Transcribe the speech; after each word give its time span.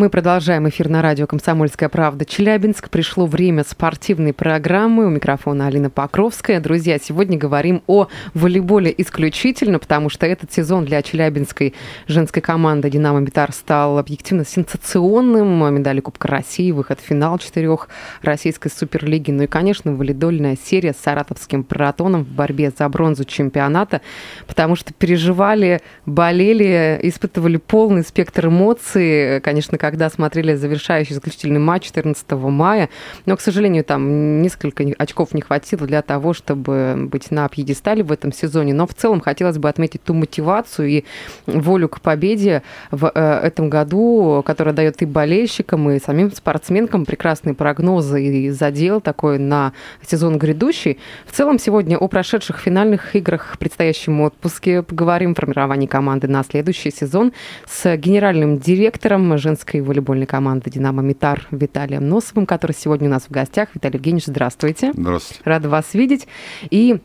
Мы 0.00 0.08
продолжаем 0.08 0.66
эфир 0.66 0.88
на 0.88 1.02
радио 1.02 1.26
«Комсомольская 1.26 1.90
правда» 1.90 2.24
Челябинск. 2.24 2.88
Пришло 2.88 3.26
время 3.26 3.64
спортивной 3.64 4.32
программы. 4.32 5.04
У 5.04 5.10
микрофона 5.10 5.66
Алина 5.66 5.90
Покровская. 5.90 6.58
Друзья, 6.58 6.98
сегодня 6.98 7.36
говорим 7.36 7.82
о 7.86 8.06
волейболе 8.32 8.94
исключительно, 8.96 9.78
потому 9.78 10.08
что 10.08 10.24
этот 10.24 10.50
сезон 10.50 10.86
для 10.86 11.02
челябинской 11.02 11.74
женской 12.06 12.40
команды 12.40 12.88
«Динамо 12.88 13.20
Битар» 13.20 13.52
стал 13.52 13.98
объективно 13.98 14.46
сенсационным. 14.46 15.70
Медали 15.74 16.00
Кубка 16.00 16.28
России, 16.28 16.72
выход 16.72 16.98
в 16.98 17.04
финал 17.04 17.36
четырех 17.36 17.90
российской 18.22 18.70
суперлиги. 18.70 19.32
Ну 19.32 19.42
и, 19.42 19.46
конечно, 19.46 19.92
волейбольная 19.94 20.56
серия 20.56 20.94
с 20.94 21.02
саратовским 21.04 21.62
протоном 21.62 22.24
в 22.24 22.28
борьбе 22.28 22.72
за 22.74 22.88
бронзу 22.88 23.26
чемпионата, 23.26 24.00
потому 24.46 24.76
что 24.76 24.94
переживали, 24.94 25.82
болели, 26.06 26.98
испытывали 27.02 27.58
полный 27.58 28.02
спектр 28.02 28.46
эмоций. 28.46 29.42
Конечно, 29.42 29.76
как 29.76 29.89
когда 29.90 30.08
смотрели 30.08 30.54
завершающий 30.54 31.14
заключительный 31.14 31.58
матч 31.58 31.86
14 31.86 32.30
мая. 32.30 32.88
Но, 33.26 33.36
к 33.36 33.40
сожалению, 33.40 33.84
там 33.84 34.40
несколько 34.40 34.84
очков 34.98 35.34
не 35.34 35.42
хватило 35.42 35.86
для 35.86 36.02
того, 36.02 36.32
чтобы 36.32 37.08
быть 37.10 37.30
на 37.30 37.48
пьедестале 37.48 38.02
в 38.02 38.12
этом 38.12 38.32
сезоне. 38.32 38.72
Но 38.72 38.86
в 38.86 38.94
целом 38.94 39.20
хотелось 39.20 39.58
бы 39.58 39.68
отметить 39.68 40.02
ту 40.02 40.14
мотивацию 40.14 40.88
и 40.88 41.04
волю 41.46 41.88
к 41.88 42.00
победе 42.00 42.62
в 42.90 43.10
э, 43.12 43.40
этом 43.42 43.68
году, 43.68 44.42
которая 44.46 44.74
дает 44.74 45.02
и 45.02 45.06
болельщикам, 45.06 45.90
и 45.90 45.98
самим 45.98 46.30
спортсменкам 46.30 47.04
прекрасные 47.04 47.54
прогнозы 47.54 48.22
и 48.24 48.50
задел 48.50 49.00
такой 49.00 49.38
на 49.38 49.72
сезон 50.06 50.38
грядущий. 50.38 50.98
В 51.26 51.32
целом 51.32 51.58
сегодня 51.58 51.98
о 51.98 52.06
прошедших 52.08 52.58
финальных 52.58 53.16
играх, 53.16 53.56
предстоящем 53.58 54.20
отпуске 54.20 54.82
поговорим, 54.82 55.34
формировании 55.34 55.86
команды 55.86 56.28
на 56.28 56.44
следующий 56.44 56.90
сезон 56.90 57.32
с 57.66 57.96
генеральным 57.96 58.58
директором 58.58 59.36
женской 59.38 59.79
и 59.80 59.82
волейбольной 59.82 60.26
команды 60.26 60.70
«Динамо 60.70 61.02
Митар» 61.02 61.46
Виталием 61.50 62.08
Носовым, 62.08 62.46
который 62.46 62.72
сегодня 62.72 63.08
у 63.08 63.10
нас 63.10 63.24
в 63.24 63.30
гостях. 63.30 63.70
Виталий 63.74 63.96
Евгеньевич, 63.96 64.26
здравствуйте. 64.26 64.92
Здравствуйте. 64.94 65.42
Рада 65.44 65.68
вас 65.68 65.94
видеть. 65.94 66.28
И 66.70 67.00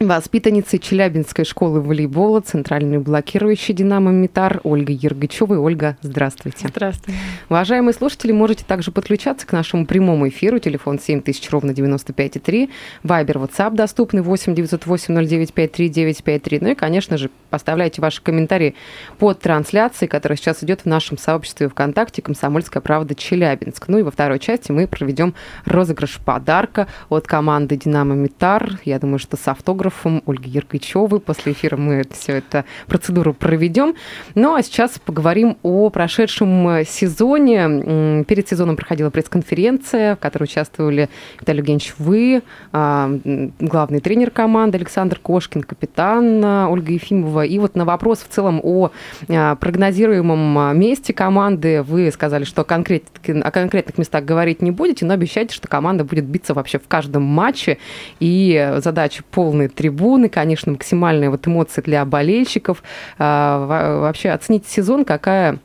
Воспитанницы 0.00 0.78
Челябинской 0.78 1.44
школы 1.44 1.82
волейбола, 1.82 2.40
центральный 2.40 2.96
блокирующий 2.96 3.74
«Динамо 3.74 4.12
Митар» 4.12 4.62
Ольга 4.64 4.94
Ергачева. 4.94 5.58
Ольга, 5.58 5.98
здравствуйте. 6.00 6.68
Здравствуйте. 6.68 7.20
Уважаемые 7.50 7.92
слушатели, 7.92 8.32
можете 8.32 8.64
также 8.64 8.92
подключаться 8.92 9.46
к 9.46 9.52
нашему 9.52 9.84
прямому 9.84 10.26
эфиру. 10.30 10.58
Телефон 10.58 10.98
7000, 10.98 11.50
ровно 11.50 11.72
95,3. 11.72 12.70
Вайбер, 13.02 13.36
WhatsApp 13.36 13.74
доступны 13.74 14.22
8 14.22 14.54
908 14.54 15.14
0953 15.26 15.88
953. 15.90 16.58
Ну 16.62 16.70
и, 16.70 16.74
конечно 16.74 17.18
же, 17.18 17.28
поставляйте 17.50 18.00
ваши 18.00 18.22
комментарии 18.22 18.76
под 19.18 19.40
трансляцией, 19.40 20.08
которая 20.08 20.38
сейчас 20.38 20.64
идет 20.64 20.80
в 20.80 20.86
нашем 20.86 21.18
сообществе 21.18 21.68
ВКонтакте 21.68 22.22
«Комсомольская 22.22 22.80
правда 22.80 23.14
Челябинск». 23.14 23.88
Ну 23.88 23.98
и 23.98 24.02
во 24.02 24.10
второй 24.10 24.38
части 24.38 24.72
мы 24.72 24.86
проведем 24.86 25.34
розыгрыш 25.66 26.20
подарка 26.24 26.86
от 27.10 27.26
команды 27.26 27.76
«Динамо 27.76 28.14
Митар». 28.14 28.80
Я 28.86 28.98
думаю, 28.98 29.18
что 29.18 29.36
с 29.36 29.46
автографом 29.46 29.89
фотографом 29.90 30.22
Ольгой 30.26 30.50
Яргачевой. 30.50 31.20
После 31.20 31.52
эфира 31.52 31.76
мы 31.76 32.02
всю 32.12 32.32
эту 32.32 32.64
процедуру 32.86 33.34
проведем. 33.34 33.94
Ну 34.34 34.54
а 34.54 34.62
сейчас 34.62 34.98
поговорим 34.98 35.56
о 35.62 35.90
прошедшем 35.90 36.84
сезоне. 36.86 38.24
Перед 38.24 38.48
сезоном 38.48 38.76
проходила 38.76 39.10
пресс-конференция, 39.10 40.16
в 40.16 40.18
которой 40.18 40.44
участвовали 40.44 41.08
Виталий 41.38 41.58
Евгеньевич 41.58 41.94
Вы, 41.98 42.42
а, 42.72 43.10
главный 43.58 44.00
тренер 44.00 44.30
команды 44.30 44.78
Александр 44.78 45.18
Кошкин, 45.18 45.62
капитан 45.62 46.42
а, 46.44 46.68
Ольга 46.68 46.92
Ефимова. 46.92 47.44
И 47.44 47.58
вот 47.58 47.74
на 47.74 47.84
вопрос 47.84 48.20
в 48.20 48.28
целом 48.28 48.60
о 48.62 48.90
а, 49.28 49.56
прогнозируемом 49.56 50.78
месте 50.78 51.12
команды 51.12 51.82
вы 51.82 52.10
сказали, 52.12 52.44
что 52.44 52.64
конкрет, 52.64 53.04
о 53.26 53.50
конкретных 53.50 53.98
местах 53.98 54.24
говорить 54.24 54.62
не 54.62 54.70
будете, 54.70 55.04
но 55.04 55.14
обещаете, 55.14 55.54
что 55.54 55.68
команда 55.68 56.04
будет 56.04 56.24
биться 56.24 56.54
вообще 56.54 56.78
в 56.78 56.86
каждом 56.86 57.22
матче. 57.22 57.78
И 58.20 58.74
задача 58.78 59.22
полный 59.30 59.68
трибуны, 59.80 60.28
конечно, 60.28 60.72
максимальные 60.72 61.30
вот 61.30 61.46
эмоции 61.46 61.80
для 61.80 62.04
болельщиков. 62.04 62.82
А, 63.18 63.98
вообще 64.00 64.28
оценить 64.28 64.66
сезон, 64.66 65.06
какая, 65.06 65.58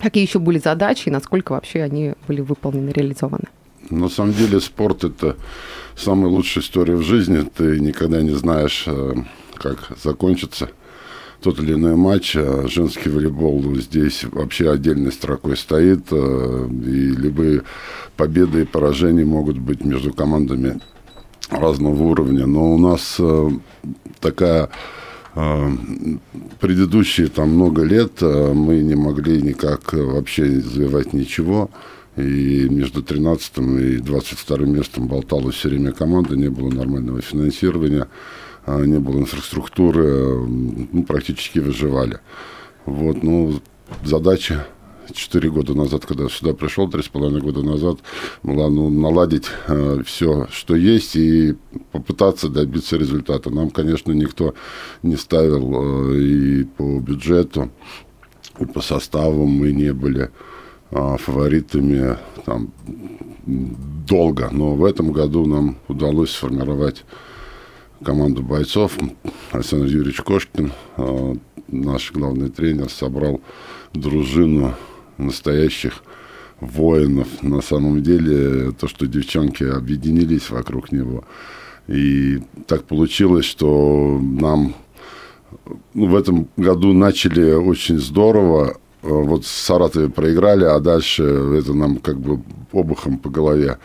какие 0.00 0.26
еще 0.26 0.40
были 0.40 0.58
задачи 0.58 1.08
и 1.08 1.12
насколько 1.12 1.52
вообще 1.52 1.82
они 1.82 2.14
были 2.26 2.40
выполнены, 2.40 2.90
реализованы? 2.90 3.44
На 3.90 4.08
самом 4.08 4.32
деле 4.32 4.58
спорт– 4.58 5.04
это 5.04 5.36
самая 5.96 6.26
лучшая 6.26 6.64
история 6.64 6.96
в 6.96 7.02
жизни. 7.02 7.48
Ты 7.56 7.78
никогда 7.78 8.22
не 8.22 8.32
знаешь, 8.32 8.84
э, 8.88 9.14
как 9.54 9.92
закончится 10.02 10.70
тот 11.40 11.60
или 11.60 11.74
иной 11.74 11.94
матч. 11.94 12.34
А 12.34 12.66
женский 12.66 13.08
волейбол 13.08 13.76
здесь 13.76 14.24
вообще 14.24 14.72
отдельной 14.72 15.12
строкой 15.12 15.56
стоит. 15.56 16.06
Э, 16.10 16.68
и 16.68 17.14
любые 17.14 17.62
победы 18.16 18.62
и 18.62 18.64
поражения 18.64 19.24
могут 19.24 19.58
быть 19.58 19.84
между 19.84 20.12
командами 20.12 20.80
разного 21.50 22.02
уровня. 22.02 22.46
Но 22.46 22.74
у 22.74 22.78
нас 22.78 23.16
э, 23.18 23.50
такая 24.20 24.70
э, 25.34 25.70
предыдущие 26.60 27.28
там 27.28 27.50
много 27.50 27.82
лет 27.82 28.22
э, 28.22 28.52
мы 28.52 28.80
не 28.80 28.94
могли 28.94 29.42
никак 29.42 29.92
вообще 29.92 30.60
завоевать 30.60 31.12
ничего. 31.12 31.70
И 32.16 32.68
между 32.68 33.02
13 33.02 33.58
и 33.58 33.96
22 33.96 34.58
местом 34.58 35.08
болталась 35.08 35.56
все 35.56 35.68
время 35.68 35.90
команда, 35.90 36.36
не 36.36 36.48
было 36.48 36.70
нормального 36.70 37.20
финансирования, 37.20 38.06
не 38.68 39.00
было 39.00 39.18
инфраструктуры, 39.18 40.46
ну, 40.46 41.02
практически 41.02 41.58
выживали. 41.58 42.20
Вот, 42.86 43.24
ну, 43.24 43.60
задача 44.04 44.68
четыре 45.12 45.50
года 45.50 45.74
назад, 45.74 46.06
когда 46.06 46.28
сюда 46.28 46.54
пришел, 46.54 46.88
три 46.88 47.02
с 47.02 47.08
половиной 47.08 47.40
года 47.40 47.62
назад, 47.62 47.98
была 48.42 48.68
ну, 48.68 48.88
наладить 48.88 49.46
э, 49.68 50.02
все, 50.04 50.46
что 50.50 50.74
есть, 50.76 51.16
и 51.16 51.56
попытаться 51.92 52.48
добиться 52.48 52.96
результата. 52.96 53.50
Нам, 53.50 53.70
конечно, 53.70 54.12
никто 54.12 54.54
не 55.02 55.16
ставил 55.16 56.12
э, 56.12 56.18
и 56.18 56.64
по 56.64 57.00
бюджету, 57.00 57.70
и 58.58 58.64
по 58.66 58.80
составу 58.80 59.46
мы 59.46 59.72
не 59.72 59.92
были 59.92 60.30
э, 60.90 61.16
фаворитами 61.18 62.16
там, 62.44 62.72
долго. 63.46 64.48
Но 64.52 64.74
в 64.74 64.84
этом 64.84 65.12
году 65.12 65.46
нам 65.46 65.76
удалось 65.88 66.30
сформировать 66.30 67.04
команду 68.04 68.42
бойцов. 68.42 68.96
Александр 69.52 69.86
Юрьевич 69.86 70.20
Кошкин, 70.22 70.72
э, 70.96 71.34
наш 71.68 72.12
главный 72.12 72.50
тренер, 72.50 72.90
собрал 72.90 73.40
дружину 73.92 74.74
настоящих 75.18 76.02
воинов. 76.60 77.28
На 77.42 77.60
самом 77.60 78.02
деле, 78.02 78.72
то, 78.72 78.88
что 78.88 79.06
девчонки 79.06 79.64
объединились 79.64 80.50
вокруг 80.50 80.92
него. 80.92 81.24
И 81.86 82.40
так 82.66 82.84
получилось, 82.84 83.44
что 83.44 84.18
нам 84.22 84.74
ну, 85.92 86.06
в 86.06 86.16
этом 86.16 86.48
году 86.56 86.92
начали 86.92 87.52
очень 87.52 87.98
здорово. 87.98 88.76
Вот 89.02 89.44
в 89.44 89.48
Саратове 89.48 90.08
проиграли, 90.08 90.64
а 90.64 90.78
дальше 90.80 91.22
это 91.22 91.74
нам 91.74 91.98
как 91.98 92.18
бы 92.18 92.40
обухом 92.72 93.18
по 93.18 93.28
голове 93.28 93.78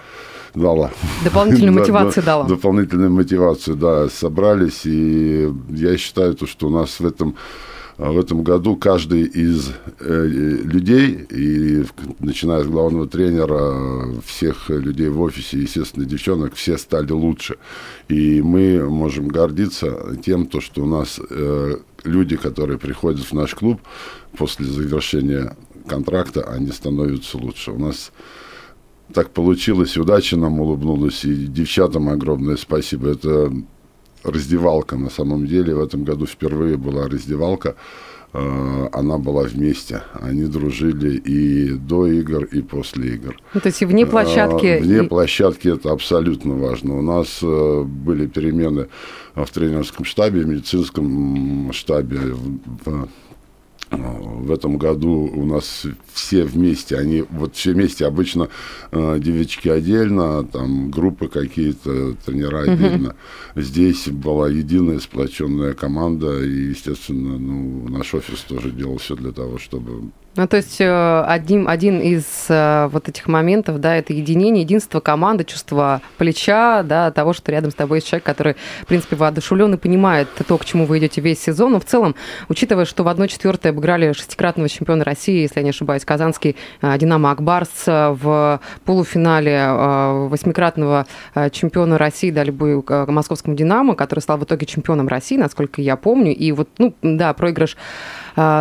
дала. 0.55 0.91
Дополнительную 1.23 1.73
мотивацию 1.79 2.23
дала. 2.23 2.45
Дополнительную 2.45 3.11
мотивацию, 3.11 3.75
да, 3.75 4.09
собрались. 4.09 4.85
И 4.85 5.51
я 5.69 5.97
считаю, 5.97 6.35
то, 6.35 6.47
что 6.47 6.67
у 6.67 6.69
нас 6.69 6.99
в 6.99 7.05
этом 7.05 7.35
в 7.99 8.17
этом 8.17 8.43
году 8.43 8.77
каждый 8.77 9.23
из 9.23 9.71
э, 9.99 10.25
людей, 10.25 11.27
и 11.29 11.83
начиная 12.19 12.63
с 12.63 12.67
главного 12.67 13.07
тренера, 13.07 14.21
всех 14.25 14.69
людей 14.69 15.09
в 15.09 15.19
офисе, 15.19 15.59
естественно, 15.59 16.05
девчонок, 16.05 16.53
все 16.53 16.77
стали 16.77 17.11
лучше. 17.11 17.57
И 18.07 18.41
мы 18.41 18.89
можем 18.89 19.27
гордиться 19.27 20.15
тем, 20.23 20.47
то, 20.47 20.61
что 20.61 20.83
у 20.83 20.85
нас 20.85 21.19
э, 21.29 21.75
люди, 22.05 22.37
которые 22.37 22.79
приходят 22.79 23.25
в 23.25 23.33
наш 23.33 23.53
клуб 23.53 23.81
после 24.37 24.65
завершения 24.65 25.57
контракта, 25.85 26.43
они 26.43 26.71
становятся 26.71 27.37
лучше. 27.37 27.71
У 27.71 27.79
нас 27.79 28.13
так 29.13 29.31
получилось, 29.31 29.97
удача 29.97 30.37
нам 30.37 30.61
улыбнулась, 30.61 31.25
и 31.25 31.35
девчатам 31.35 32.07
огромное 32.07 32.55
спасибо. 32.55 33.09
Это 33.09 33.51
раздевалка 34.23 34.95
на 34.97 35.09
самом 35.09 35.45
деле. 35.47 35.75
В 35.75 35.81
этом 35.81 36.03
году 36.03 36.25
впервые 36.25 36.77
была 36.77 37.07
раздевалка. 37.07 37.75
Э, 38.31 38.87
она 38.91 39.17
была 39.17 39.43
вместе. 39.43 40.03
Они 40.13 40.43
дружили 40.43 41.17
и 41.17 41.71
до 41.71 42.05
игр, 42.07 42.43
и 42.43 42.61
после 42.61 43.15
игр. 43.15 43.35
Ну, 43.53 43.59
то 43.61 43.67
есть 43.69 43.81
и 43.81 43.85
вне 43.85 44.05
площадки. 44.05 44.79
Вне 44.81 45.03
и- 45.05 45.07
площадки 45.07 45.67
это 45.69 45.91
абсолютно 45.91 46.55
важно. 46.55 46.97
У 46.97 47.01
нас 47.01 47.39
э, 47.41 47.83
были 47.83 48.27
перемены 48.27 48.87
в 49.35 49.47
тренерском 49.49 50.05
штабе, 50.05 50.41
в 50.41 50.47
медицинском 50.47 51.71
штабе. 51.73 52.19
В, 52.85 53.07
в- 53.91 54.45
в 54.45 54.51
этом 54.51 54.77
году 54.77 55.29
у 55.33 55.45
нас 55.45 55.85
все 56.13 56.43
вместе, 56.43 56.97
они 56.97 57.23
вот 57.29 57.55
все 57.55 57.73
вместе, 57.73 58.05
обычно 58.05 58.49
э, 58.91 59.19
девочки 59.19 59.67
отдельно, 59.69 60.43
там 60.43 60.91
группы 60.91 61.27
какие-то, 61.27 62.13
тренера 62.25 62.71
отдельно. 62.71 63.15
Здесь 63.55 64.07
была 64.07 64.49
единая 64.49 64.99
сплоченная 64.99 65.73
команда, 65.73 66.43
и, 66.43 66.69
естественно, 66.69 67.37
ну, 67.37 67.87
наш 67.89 68.13
офис 68.13 68.39
тоже 68.47 68.71
делал 68.71 68.97
все 68.97 69.15
для 69.15 69.31
того, 69.31 69.57
чтобы 69.57 70.11
Ну, 70.39 70.47
то 70.47 70.55
есть 70.55 70.79
э, 70.79 71.23
один, 71.27 71.67
один 71.67 71.99
из 71.99 72.23
э, 72.47 72.87
вот 72.93 73.09
этих 73.09 73.27
моментов, 73.27 73.81
да, 73.81 73.97
это 73.97 74.13
единение, 74.13 74.63
единство 74.63 75.01
команды, 75.01 75.43
чувство 75.43 76.01
плеча, 76.17 76.81
да, 76.81 77.11
того, 77.11 77.33
что 77.33 77.51
рядом 77.51 77.71
с 77.71 77.73
тобой 77.73 77.97
есть 77.97 78.07
человек, 78.07 78.23
который, 78.23 78.55
в 78.83 78.85
принципе, 78.85 79.17
воодушевлен 79.17 79.73
и 79.73 79.77
понимает 79.77 80.29
то, 80.47 80.57
к 80.57 80.63
чему 80.63 80.85
вы 80.85 80.99
идете 80.99 81.19
весь 81.19 81.41
сезон. 81.41 81.73
Но 81.73 81.81
в 81.81 81.83
целом, 81.83 82.15
учитывая, 82.47 82.85
что 82.85 83.03
в 83.03 83.09
1-4 83.09 83.67
обыграли 83.67 84.13
шестикратного 84.13 84.69
чемпиона 84.69 85.03
России, 85.03 85.41
если 85.41 85.59
я 85.59 85.63
не 85.63 85.71
ошибаюсь, 85.71 86.05
казанский 86.05 86.55
э, 86.81 86.97
«Динамо 86.97 87.31
Акбарс», 87.31 87.83
в 87.85 88.61
полуфинале 88.85 89.67
восьмикратного 90.29 91.05
чемпиона 91.51 91.97
России 91.97 92.31
дали 92.31 92.51
бой 92.51 92.81
московскому 92.87 93.57
«Динамо», 93.57 93.95
который 93.95 94.19
стал 94.19 94.37
в 94.37 94.45
итоге 94.45 94.65
чемпионом 94.65 95.09
России, 95.09 95.35
насколько 95.35 95.81
я 95.81 95.97
помню. 95.97 96.33
И 96.33 96.53
вот, 96.53 96.69
ну, 96.77 96.95
да, 97.01 97.33
проигрыш 97.33 97.75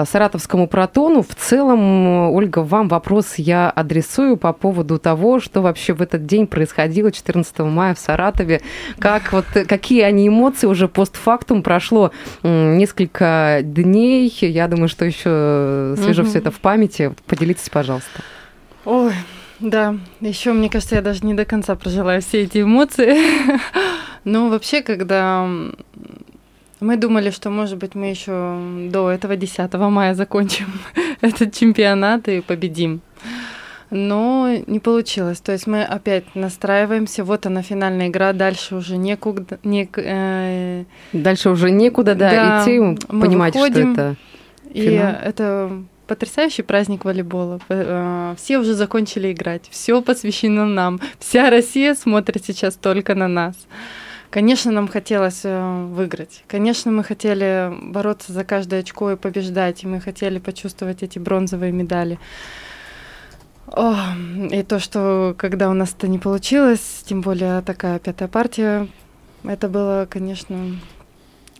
саратовскому 0.06 0.66
протону. 0.68 1.22
В 1.22 1.34
целом, 1.34 2.30
Ольга, 2.32 2.60
вам 2.60 2.88
вопрос 2.88 3.34
я 3.36 3.70
адресую 3.70 4.36
по 4.36 4.52
поводу 4.52 4.98
того, 4.98 5.40
что 5.40 5.62
вообще 5.62 5.92
в 5.92 6.02
этот 6.02 6.26
день 6.26 6.46
происходило 6.46 7.12
14 7.12 7.58
мая 7.60 7.94
в 7.94 7.98
Саратове. 7.98 8.60
Как 8.98 9.32
вот, 9.32 9.44
э, 9.54 9.64
какие 9.64 10.02
они 10.02 10.28
эмоции 10.28 10.66
уже 10.66 10.88
постфактум 10.88 11.62
прошло 11.62 12.10
несколько 12.42 13.60
дней. 13.62 14.32
Я 14.40 14.68
думаю, 14.68 14.88
что 14.88 15.04
еще 15.04 15.94
свежо 15.96 16.22
Мгм. 16.22 16.30
все 16.30 16.38
это 16.38 16.50
в 16.50 16.60
памяти. 16.60 17.14
Поделитесь, 17.26 17.68
пожалуйста. 17.68 18.20
Ой, 18.84 19.12
да. 19.60 19.96
Еще, 20.20 20.52
мне 20.52 20.68
кажется, 20.70 20.96
я 20.96 21.02
даже 21.02 21.24
не 21.26 21.34
до 21.34 21.44
конца 21.44 21.74
прожила 21.76 22.18
все 22.20 22.42
эти 22.42 22.62
эмоции. 22.62 23.16
Но 24.24 24.48
вообще, 24.48 24.82
когда 24.82 25.48
мы 26.80 26.96
думали, 26.96 27.30
что, 27.30 27.50
может 27.50 27.78
быть, 27.78 27.94
мы 27.94 28.06
еще 28.06 28.58
до 28.90 29.10
этого 29.10 29.36
10 29.36 29.72
мая 29.74 30.14
закончим 30.14 30.66
этот 31.20 31.54
чемпионат 31.54 32.28
и 32.28 32.40
победим. 32.40 33.00
Но 33.90 34.50
не 34.66 34.80
получилось. 34.80 35.40
То 35.40 35.52
есть 35.52 35.66
мы 35.66 35.82
опять 35.82 36.34
настраиваемся. 36.34 37.24
Вот 37.24 37.46
она 37.46 37.62
финальная 37.62 38.08
игра. 38.08 38.32
Дальше 38.34 38.76
уже 38.76 38.98
некуда, 38.98 39.58
не, 39.64 39.88
э, 39.96 40.84
Дальше 41.14 41.48
уже 41.50 41.70
некуда, 41.70 42.14
да, 42.14 42.30
Да, 42.30 42.62
идти. 42.62 42.78
мы 42.78 42.96
Понимаете, 43.22 43.58
что 43.58 43.66
выходим. 43.68 43.92
это... 43.94 44.16
И 44.74 44.82
Финал. 44.82 45.14
это 45.24 45.82
потрясающий 46.06 46.60
праздник 46.62 47.06
волейбола. 47.06 47.60
Э, 47.70 48.34
Все 48.36 48.58
уже 48.58 48.74
закончили 48.74 49.32
играть, 49.32 49.66
все 49.70 50.02
посвящено 50.02 50.66
нам. 50.66 51.00
Вся 51.18 51.48
Россия 51.48 51.94
смотрит 51.94 52.44
сейчас 52.44 52.74
только 52.74 53.14
на 53.14 53.28
нас. 53.28 53.56
Конечно, 54.30 54.70
нам 54.70 54.88
хотелось 54.88 55.40
э, 55.44 55.86
выиграть. 55.90 56.44
Конечно, 56.46 56.90
мы 56.90 57.02
хотели 57.02 57.72
бороться 57.82 58.32
за 58.32 58.44
каждое 58.44 58.80
очко 58.80 59.12
и 59.12 59.16
побеждать. 59.16 59.84
И 59.84 59.86
мы 59.86 60.00
хотели 60.00 60.38
почувствовать 60.38 61.02
эти 61.02 61.18
бронзовые 61.18 61.72
медали. 61.72 62.18
О, 63.68 63.94
и 64.50 64.62
то, 64.62 64.78
что 64.78 65.34
когда 65.38 65.70
у 65.70 65.74
нас 65.74 65.94
это 65.96 66.08
не 66.08 66.18
получилось, 66.18 67.04
тем 67.06 67.20
более 67.20 67.60
такая 67.62 67.98
пятая 67.98 68.28
партия, 68.28 68.88
это 69.44 69.68
было, 69.68 70.06
конечно, 70.10 70.78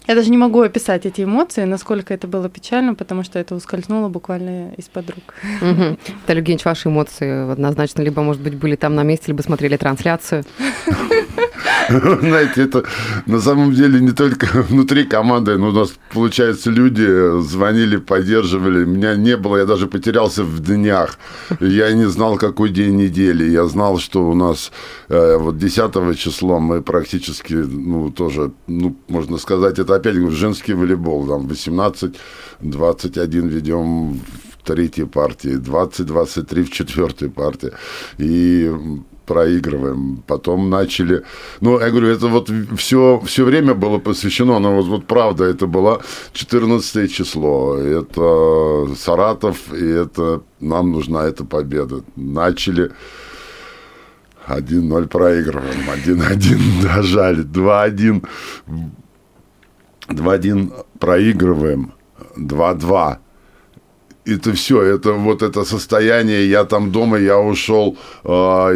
я 0.09 0.15
даже 0.15 0.31
не 0.31 0.39
могу 0.39 0.63
описать 0.63 1.05
эти 1.05 1.23
эмоции, 1.23 1.65
насколько 1.65 2.15
это 2.15 2.27
было 2.27 2.49
печально, 2.49 2.95
потому 2.95 3.25
что 3.25 3.39
это 3.39 3.55
ускользнуло 3.55 4.09
буквально 4.09 4.73
из-под 4.79 5.11
рук. 5.11 5.35
Мгм. 5.61 5.99
Виталий 6.23 6.41
Евгеньевич, 6.41 6.65
ваши 6.65 6.89
эмоции 6.89 7.53
однозначно 7.53 8.01
либо, 8.01 8.23
может 8.23 8.41
быть, 8.41 8.55
были 8.55 8.75
там 8.77 8.95
на 8.95 9.03
месте, 9.03 9.27
либо 9.29 9.43
смотрели 9.43 9.77
трансляцию. 9.77 10.45
Знаете, 12.21 12.65
это 12.65 12.85
на 13.27 13.41
самом 13.41 13.73
деле 13.73 14.01
не 14.01 14.13
только 14.13 14.63
внутри 14.69 15.05
команды, 15.05 15.57
но 15.57 15.69
у 15.69 15.73
нас, 15.73 15.93
получается, 16.13 16.71
люди 16.71 17.41
звонили, 17.41 17.97
поддерживали. 17.97 18.85
Меня 18.85 19.17
не 19.17 19.37
было, 19.37 19.57
я 19.57 19.65
даже 19.65 19.87
потерялся 19.87 20.45
в 20.45 20.61
днях. 20.61 21.19
Я 21.61 21.93
не 21.93 22.07
знал, 22.07 22.37
какой 22.37 22.69
день 22.69 22.97
недели. 22.97 23.51
Я 23.51 23.67
знал, 23.67 23.99
что 23.99 24.29
у 24.29 24.35
нас 24.35 24.71
э, 25.09 25.39
вот 25.39 25.57
10 25.57 26.19
число 26.19 26.61
мы 26.61 26.83
практически, 26.83 27.55
ну, 27.55 28.11
тоже, 28.11 28.51
ну, 28.67 28.95
можно 29.09 29.39
сказать, 29.39 29.79
это 29.79 29.95
опять 29.95 30.17
женский 30.31 30.75
волейбол. 30.75 31.27
Там 31.27 31.47
18-21 31.47 33.49
ведем 33.49 34.13
в 34.13 34.65
третьей 34.65 35.07
партии, 35.07 35.57
20-23 35.57 36.65
в 36.65 36.71
четвертой 36.71 37.31
партии. 37.31 37.73
И 38.19 38.71
проигрываем. 39.29 40.23
Потом 40.27 40.71
начали... 40.71 41.23
Ну, 41.61 41.79
я 41.79 41.91
говорю, 41.91 42.09
это 42.09 42.29
вот 42.29 42.51
все, 42.77 43.21
все 43.27 43.45
время 43.45 43.75
было 43.75 43.99
посвящено, 43.99 44.59
но 44.59 44.75
вот, 44.75 44.87
вот 44.87 45.07
правда, 45.07 45.45
это 45.45 45.67
было 45.67 46.01
14 46.33 47.13
число, 47.13 47.77
это 47.77 48.89
Саратов, 48.97 49.57
и 49.75 49.87
это 49.87 50.41
нам 50.61 50.93
нужна 50.93 51.27
эта 51.27 51.45
победа. 51.45 52.03
Начали 52.17 52.91
1-0 54.49 55.09
проигрываем, 55.09 55.91
1-1 55.91 56.83
дожали, 56.83 57.45
2-1 57.45 58.25
2-1 60.09 60.73
проигрываем, 60.99 61.93
2-2 62.37 63.19
это 64.35 64.53
все, 64.53 64.83
это 64.83 65.13
вот 65.13 65.43
это 65.43 65.65
состояние, 65.65 66.49
я 66.49 66.65
там 66.65 66.91
дома, 66.91 67.19
я 67.19 67.39
ушел, 67.39 67.97
э, 68.25 68.29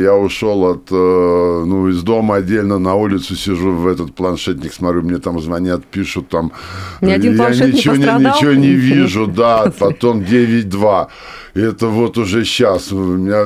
я 0.02 0.14
ушел 0.14 0.64
от, 0.64 0.90
э, 0.90 1.64
ну, 1.66 1.88
из 1.88 2.02
дома 2.02 2.36
отдельно 2.36 2.78
на 2.78 2.94
улицу 2.94 3.36
сижу 3.36 3.72
в 3.72 3.86
этот 3.86 4.14
планшетник, 4.14 4.72
смотрю, 4.72 5.02
мне 5.02 5.18
там 5.18 5.40
звонят, 5.40 5.84
пишут 5.84 6.28
там. 6.28 6.52
Ни 7.00 7.10
один 7.10 7.32
я 7.32 7.38
планшет 7.38 7.66
не 7.66 7.72
ничего, 7.72 7.94
пострадал? 7.94 8.34
ничего 8.34 8.52
не 8.52 8.72
вижу, 8.72 9.26
да, 9.26 9.72
потом 9.78 10.20
9-2. 10.20 11.08
Это 11.54 11.86
вот 11.88 12.16
уже 12.16 12.44
сейчас. 12.44 12.92
У 12.92 12.98
меня 12.98 13.44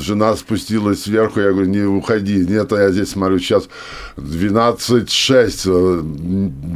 жена 0.00 0.36
спустилась 0.36 1.02
сверху, 1.02 1.40
я 1.40 1.50
говорю, 1.50 1.68
не 1.68 1.82
уходи. 1.82 2.46
Нет, 2.46 2.72
а 2.72 2.80
я 2.80 2.90
здесь 2.92 3.10
смотрю, 3.10 3.40
сейчас 3.40 3.68
12-6 4.16 5.62
э, 5.66 6.02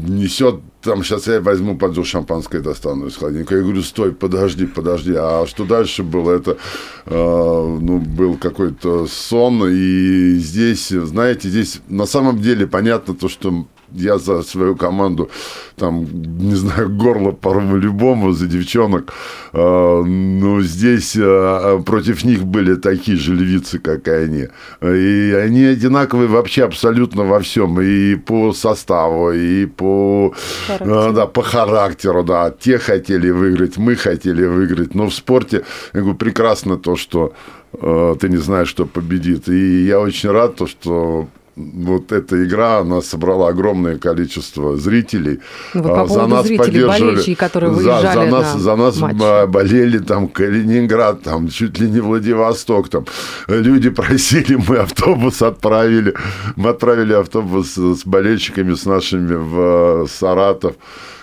несет 0.08 0.56
там 0.86 1.02
сейчас 1.02 1.26
я 1.26 1.40
возьму 1.40 1.76
пойду 1.76 2.04
шампанское 2.04 2.60
достану 2.60 3.08
из 3.08 3.16
холодильника. 3.16 3.56
Я 3.56 3.62
говорю, 3.62 3.82
стой, 3.82 4.12
подожди, 4.12 4.66
подожди. 4.66 5.14
А 5.16 5.44
что 5.46 5.64
дальше 5.64 6.04
было? 6.04 6.32
Это, 6.36 6.58
э, 7.06 7.78
ну, 7.80 7.98
был 7.98 8.36
какой-то 8.36 9.06
сон. 9.08 9.68
И 9.68 10.36
здесь, 10.36 10.88
знаете, 10.88 11.48
здесь 11.48 11.80
на 11.88 12.06
самом 12.06 12.40
деле 12.40 12.68
понятно 12.68 13.14
то, 13.14 13.28
что 13.28 13.66
я 13.92 14.18
за 14.18 14.42
свою 14.42 14.76
команду, 14.76 15.30
там, 15.76 16.06
не 16.38 16.54
знаю, 16.54 16.90
горло 16.90 17.32
порву 17.32 17.76
любому 17.76 18.32
за 18.32 18.46
девчонок. 18.46 19.12
Э, 19.52 20.02
но 20.02 20.62
здесь 20.62 21.16
э, 21.16 21.82
против 21.84 22.24
них 22.24 22.44
были 22.44 22.74
такие 22.74 23.16
же 23.16 23.34
львицы, 23.34 23.78
как 23.78 24.08
и 24.08 24.10
они. 24.10 24.48
И 24.82 25.32
они 25.32 25.64
одинаковые 25.64 26.28
вообще 26.28 26.64
абсолютно 26.64 27.24
во 27.24 27.40
всем. 27.40 27.80
И 27.80 28.16
по 28.16 28.52
составу, 28.52 29.32
и 29.32 29.66
по, 29.66 30.34
э, 30.68 31.12
да, 31.12 31.26
по 31.26 31.42
характеру. 31.42 32.24
Да. 32.24 32.50
Те 32.50 32.78
хотели 32.78 33.30
выиграть, 33.30 33.76
мы 33.76 33.96
хотели 33.96 34.46
выиграть. 34.46 34.94
Но 34.94 35.06
в 35.06 35.14
спорте, 35.14 35.64
я 35.94 36.00
говорю, 36.00 36.16
прекрасно 36.16 36.76
то, 36.76 36.96
что 36.96 37.32
ты 37.72 38.28
не 38.28 38.38
знаешь, 38.38 38.68
что 38.68 38.86
победит. 38.86 39.48
И 39.48 39.84
я 39.84 40.00
очень 40.00 40.30
рад, 40.30 40.56
то, 40.56 40.66
что 40.66 41.28
вот 41.56 42.12
эта 42.12 42.44
игра, 42.44 42.78
она 42.80 43.00
собрала 43.00 43.48
огромное 43.48 43.96
количество 43.98 44.76
зрителей. 44.76 45.40
Ну, 45.74 45.82
вы 45.82 45.88
по 45.88 46.02
А, 46.02 46.06
поводу 46.06 46.42
зрителей, 46.42 46.84
болельщики, 46.86 47.34
которые 47.34 47.70
за, 47.70 47.76
выезжали 47.76 48.14
за 48.30 48.36
нас, 48.36 48.54
на 48.54 48.60
за 48.60 48.76
нас 48.76 48.96
матч. 48.98 49.16
б- 49.16 49.46
болели 49.46 49.98
там 49.98 50.28
Калининград, 50.28 51.22
там 51.22 51.48
чуть 51.48 51.80
ли 51.80 51.90
не 51.90 52.00
Владивосток, 52.00 52.88
там 52.88 53.04
люди 53.48 53.88
просили, 53.90 54.58
мы 54.68 54.76
автобус 54.76 55.40
отправили, 55.42 56.14
мы 56.56 56.70
отправили 56.70 57.14
автобус 57.14 57.74
с 57.76 58.04
болельщиками 58.04 58.74
с 58.74 58.84
нашими 58.84 59.34
в 59.34 60.04
э, 60.04 60.06
Саратов. 60.10 60.74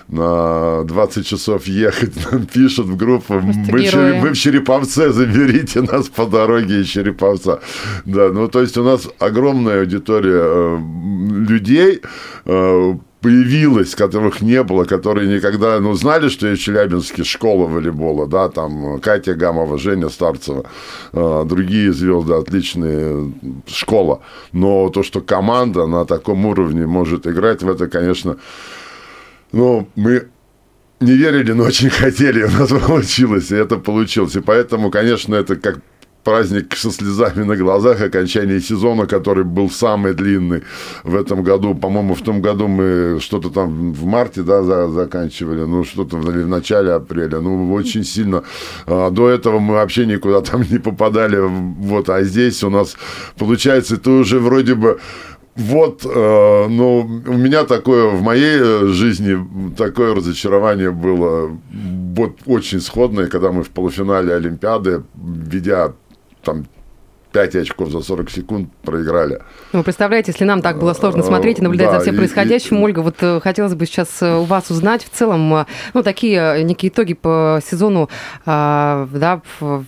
На 0.07 0.83
20 0.83 1.25
часов 1.25 1.67
ехать, 1.67 2.13
нам 2.31 2.45
пишут 2.45 2.87
в 2.87 2.95
группу, 2.95 3.35
мы, 3.35 3.53
герои. 3.53 3.85
Чере- 3.85 4.21
мы 4.21 4.29
в 4.29 4.37
Череповце, 4.37 5.11
заберите 5.11 5.81
нас 5.81 6.07
по 6.07 6.25
дороге 6.25 6.81
из 6.81 6.87
Череповца. 6.87 7.59
Да, 8.05 8.29
ну 8.29 8.47
то 8.47 8.61
есть 8.61 8.77
у 8.77 8.83
нас 8.83 9.07
огромная 9.19 9.81
аудитория 9.81 10.41
э, 10.43 10.77
людей, 11.47 12.01
э, 12.45 12.93
появилась, 13.23 13.95
которых 13.95 14.41
не 14.41 14.61
было, 14.63 14.83
которые 14.83 15.33
никогда, 15.33 15.79
ну, 15.79 15.93
знали, 15.93 16.27
что 16.27 16.47
есть 16.47 16.61
в 16.61 16.65
Челябинске 16.65 17.23
школа 17.23 17.67
волейбола, 17.67 18.27
да, 18.27 18.49
там 18.49 18.99
Катя 18.99 19.33
Гамова, 19.33 19.77
Женя 19.77 20.09
Старцева, 20.09 20.65
э, 21.13 21.45
другие 21.45 21.93
звезды, 21.93 22.33
отличные, 22.33 23.33
школа. 23.65 24.19
Но 24.51 24.89
то, 24.89 25.03
что 25.03 25.21
команда 25.21 25.87
на 25.87 26.05
таком 26.05 26.45
уровне 26.45 26.85
может 26.85 27.25
играть, 27.25 27.63
в 27.63 27.69
это, 27.69 27.87
конечно, 27.87 28.35
ну, 29.53 29.87
мы 29.95 30.27
не 30.99 31.13
верили, 31.13 31.53
но 31.53 31.63
очень 31.63 31.89
хотели, 32.01 32.43
у 32.43 32.51
нас 32.51 32.69
получилось, 32.69 33.51
и 33.51 33.55
это 33.55 33.77
получилось. 33.77 34.35
И 34.35 34.41
поэтому, 34.41 34.91
конечно, 34.91 35.35
это 35.35 35.55
как 35.55 35.79
праздник 36.23 36.75
со 36.77 36.89
слезами 36.91 37.43
на 37.43 37.55
глазах, 37.55 38.01
окончание 38.01 38.61
сезона, 38.61 39.05
который 39.05 39.43
был 39.43 39.69
самый 39.69 40.13
длинный 40.13 40.63
в 41.03 41.15
этом 41.15 41.43
году. 41.43 41.75
По-моему, 41.75 42.15
в 42.15 42.21
том 42.21 42.41
году 42.41 42.67
мы 42.67 43.19
что-то 43.19 43.49
там 43.49 43.91
в 43.93 44.05
марте 44.05 44.41
да, 44.41 44.63
за- 44.63 44.87
заканчивали, 44.87 45.65
ну, 45.65 45.83
что-то 45.83 46.17
в, 46.17 46.21
в 46.21 46.47
начале 46.47 46.93
апреля. 46.93 47.41
Ну, 47.41 47.73
очень 47.73 48.03
сильно. 48.05 48.43
А, 48.85 49.09
До 49.09 49.29
этого 49.29 49.59
мы 49.59 49.73
вообще 49.73 50.05
никуда 50.05 50.41
там 50.51 50.63
не 50.69 50.79
попадали. 50.79 51.37
Вот, 51.39 52.09
а 52.09 52.23
здесь 52.23 52.63
у 52.63 52.69
нас, 52.69 52.95
получается, 53.37 53.97
ты 53.97 54.09
уже 54.09 54.39
вроде 54.39 54.75
бы 54.75 54.99
вот, 55.55 56.03
э, 56.03 56.67
ну, 56.67 57.01
у 57.01 57.33
меня 57.33 57.63
такое 57.63 58.09
в 58.09 58.21
моей 58.23 58.57
э, 58.59 58.87
жизни 58.87 59.37
такое 59.75 60.15
разочарование 60.15 60.89
было 60.89 61.55
вот 62.15 62.37
очень 62.47 62.81
сходное, 62.81 63.27
когда 63.27 63.51
мы 63.51 63.63
в 63.63 63.69
полуфинале 63.69 64.33
Олимпиады, 64.33 65.03
ведя 65.15 65.93
там 66.43 66.65
5 67.33 67.55
очков 67.55 67.89
за 67.89 68.01
40 68.01 68.29
секунд, 68.29 68.69
проиграли. 68.83 69.39
Ну, 69.73 69.79
вы 69.79 69.83
представляете, 69.83 70.31
если 70.31 70.43
нам 70.45 70.61
так 70.61 70.79
было 70.79 70.93
сложно 70.93 71.23
смотреть 71.23 71.59
и 71.59 71.61
наблюдать 71.63 71.87
Да, 71.87 71.95
за 71.95 72.01
всем 72.01 72.15
происходящим, 72.15 72.77
и- 72.77 72.81
Ольга, 72.81 72.99
вот 72.99 73.15
э, 73.21 73.39
хотелось 73.41 73.73
бы 73.73 73.85
сейчас 73.87 74.21
э, 74.21 74.35
у 74.37 74.43
вас 74.43 74.69
узнать 74.69 75.03
в 75.03 75.09
целом, 75.09 75.53
э, 75.55 75.65
ну, 75.95 76.03
такие 76.03 76.63
некие 76.63 76.89
итоги 76.91 77.13
по 77.15 77.59
сезону, 77.65 78.09
а, 78.45 79.07
да, 79.11 79.41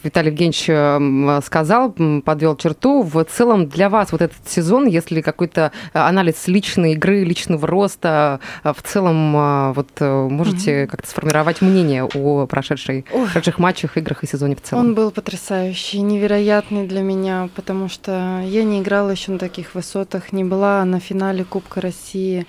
Виталий 0.03 0.31
Евгеньевич 0.31 1.45
сказал, 1.45 1.95
подвел 2.23 2.55
черту. 2.57 3.03
В 3.03 3.23
целом 3.25 3.67
для 3.69 3.89
вас 3.89 4.11
вот 4.11 4.21
этот 4.21 4.37
сезон, 4.49 4.87
если 4.87 5.21
какой-то 5.21 5.71
анализ 5.93 6.47
личной 6.47 6.93
игры, 6.93 7.23
личного 7.23 7.67
роста, 7.67 8.39
в 8.63 8.81
целом 8.83 9.73
вот 9.73 9.89
можете 10.01 10.87
как-то 10.87 11.07
сформировать 11.07 11.61
мнение 11.61 12.03
о 12.05 12.47
прошедшей, 12.47 13.05
Ой. 13.13 13.25
прошедших 13.25 13.59
матчах, 13.59 13.97
играх 13.97 14.23
и 14.23 14.27
сезоне 14.27 14.55
в 14.55 14.61
целом? 14.61 14.87
Он 14.87 14.95
был 14.95 15.11
потрясающий, 15.11 16.01
невероятный 16.01 16.87
для 16.87 17.01
меня, 17.01 17.35
потому 17.56 17.89
что 17.89 18.42
я 18.44 18.63
не 18.63 18.82
играла 18.82 19.12
еще 19.12 19.32
на 19.32 19.39
таких 19.39 19.75
высотах, 19.75 20.32
не 20.32 20.44
была 20.44 20.84
на 20.86 21.00
финале 21.00 21.44
Кубка 21.44 21.82
России, 21.82 22.46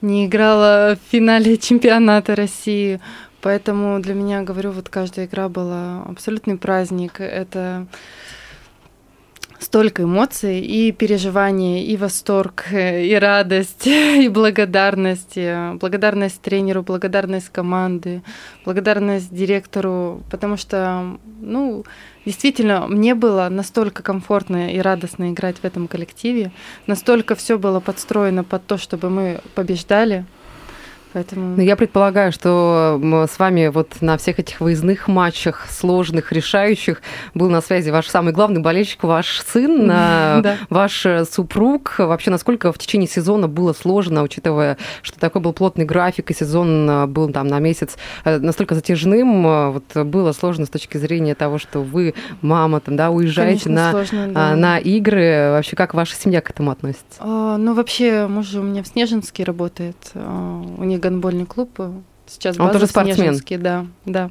не 0.00 0.26
играла 0.26 0.96
в 0.96 1.12
финале 1.12 1.56
чемпионата 1.56 2.34
России. 2.34 3.00
Поэтому 3.40 4.00
для 4.00 4.14
меня, 4.14 4.42
говорю, 4.42 4.70
вот 4.70 4.88
каждая 4.88 5.26
игра 5.26 5.48
была 5.48 6.02
абсолютный 6.02 6.56
праздник. 6.58 7.20
Это 7.20 7.86
столько 9.60 10.02
эмоций 10.02 10.60
и 10.60 10.90
переживаний, 10.90 11.84
и 11.84 11.96
восторг, 11.96 12.66
э, 12.72 13.04
и 13.04 13.14
радость, 13.14 13.86
и 13.86 14.28
благодарность. 14.28 15.36
э, 15.36 15.74
Благодарность 15.74 16.40
тренеру, 16.40 16.82
благодарность 16.82 17.50
команды, 17.50 18.22
благодарность 18.64 19.32
директору, 19.32 20.22
потому 20.30 20.56
что, 20.56 21.18
ну, 21.40 21.84
действительно, 22.24 22.86
мне 22.88 23.14
было 23.14 23.48
настолько 23.50 24.02
комфортно 24.02 24.72
и 24.72 24.78
радостно 24.80 25.30
играть 25.30 25.58
в 25.58 25.64
этом 25.64 25.88
коллективе, 25.88 26.50
настолько 26.86 27.34
все 27.34 27.58
было 27.58 27.80
подстроено 27.80 28.44
под 28.44 28.66
то, 28.66 28.78
чтобы 28.78 29.10
мы 29.10 29.40
побеждали. 29.54 30.24
Поэтому... 31.12 31.56
Ну, 31.56 31.62
я 31.62 31.76
предполагаю, 31.76 32.32
что 32.32 33.00
с 33.30 33.38
вами 33.38 33.68
вот 33.68 34.00
на 34.00 34.16
всех 34.16 34.38
этих 34.38 34.60
выездных 34.60 35.08
матчах, 35.08 35.66
сложных, 35.70 36.32
решающих, 36.32 37.02
был 37.34 37.50
на 37.50 37.60
связи 37.60 37.90
ваш 37.90 38.06
самый 38.06 38.32
главный 38.32 38.60
болельщик, 38.60 39.02
ваш 39.02 39.40
сын, 39.40 39.88
а, 39.92 40.40
Да. 40.40 40.56
ваш 40.68 41.04
э, 41.06 41.24
супруг. 41.24 41.96
Вообще, 41.98 42.30
насколько 42.30 42.72
в 42.72 42.78
течение 42.78 43.08
сезона 43.08 43.48
было 43.48 43.72
сложно, 43.72 44.22
учитывая, 44.22 44.76
что 45.02 45.18
такой 45.18 45.40
был 45.40 45.52
плотный 45.52 45.84
график, 45.84 46.30
и 46.30 46.34
сезон 46.34 46.88
э, 46.88 47.06
был 47.06 47.30
там 47.30 47.48
на 47.48 47.58
месяц 47.58 47.96
э, 48.24 48.38
настолько 48.38 48.74
затяжным, 48.74 49.42
вот 49.72 49.96
было 50.06 50.32
сложно 50.32 50.66
с 50.66 50.68
точки 50.68 50.96
зрения 50.96 51.34
того, 51.34 51.58
что 51.58 51.80
вы, 51.80 52.14
мама, 52.40 52.80
там, 52.80 52.96
да, 52.96 53.10
уезжаете 53.10 53.64
Конечно, 53.64 53.72
на, 53.72 53.90
сложно, 53.90 54.24
а, 54.34 54.50
да. 54.50 54.56
на 54.56 54.78
игры. 54.78 55.50
Вообще, 55.52 55.76
как 55.76 55.94
ваша 55.94 56.14
семья 56.14 56.40
к 56.40 56.50
этому 56.50 56.70
относится? 56.70 57.04
А, 57.18 57.56
ну, 57.56 57.74
вообще, 57.74 58.26
муж 58.26 58.54
у 58.54 58.62
меня 58.62 58.82
в 58.82 58.86
Снежинске 58.86 59.44
работает. 59.44 59.96
а, 60.14 60.62
у 60.78 60.84
них 60.84 60.99
гандбольный 61.00 61.46
клуб. 61.46 61.70
э, 61.78 61.92
Сейчас 62.26 62.58
Он 62.60 62.70
тоже 62.70 62.86
спортсмен. 62.86 63.40
Да, 63.58 63.86
да. 64.04 64.30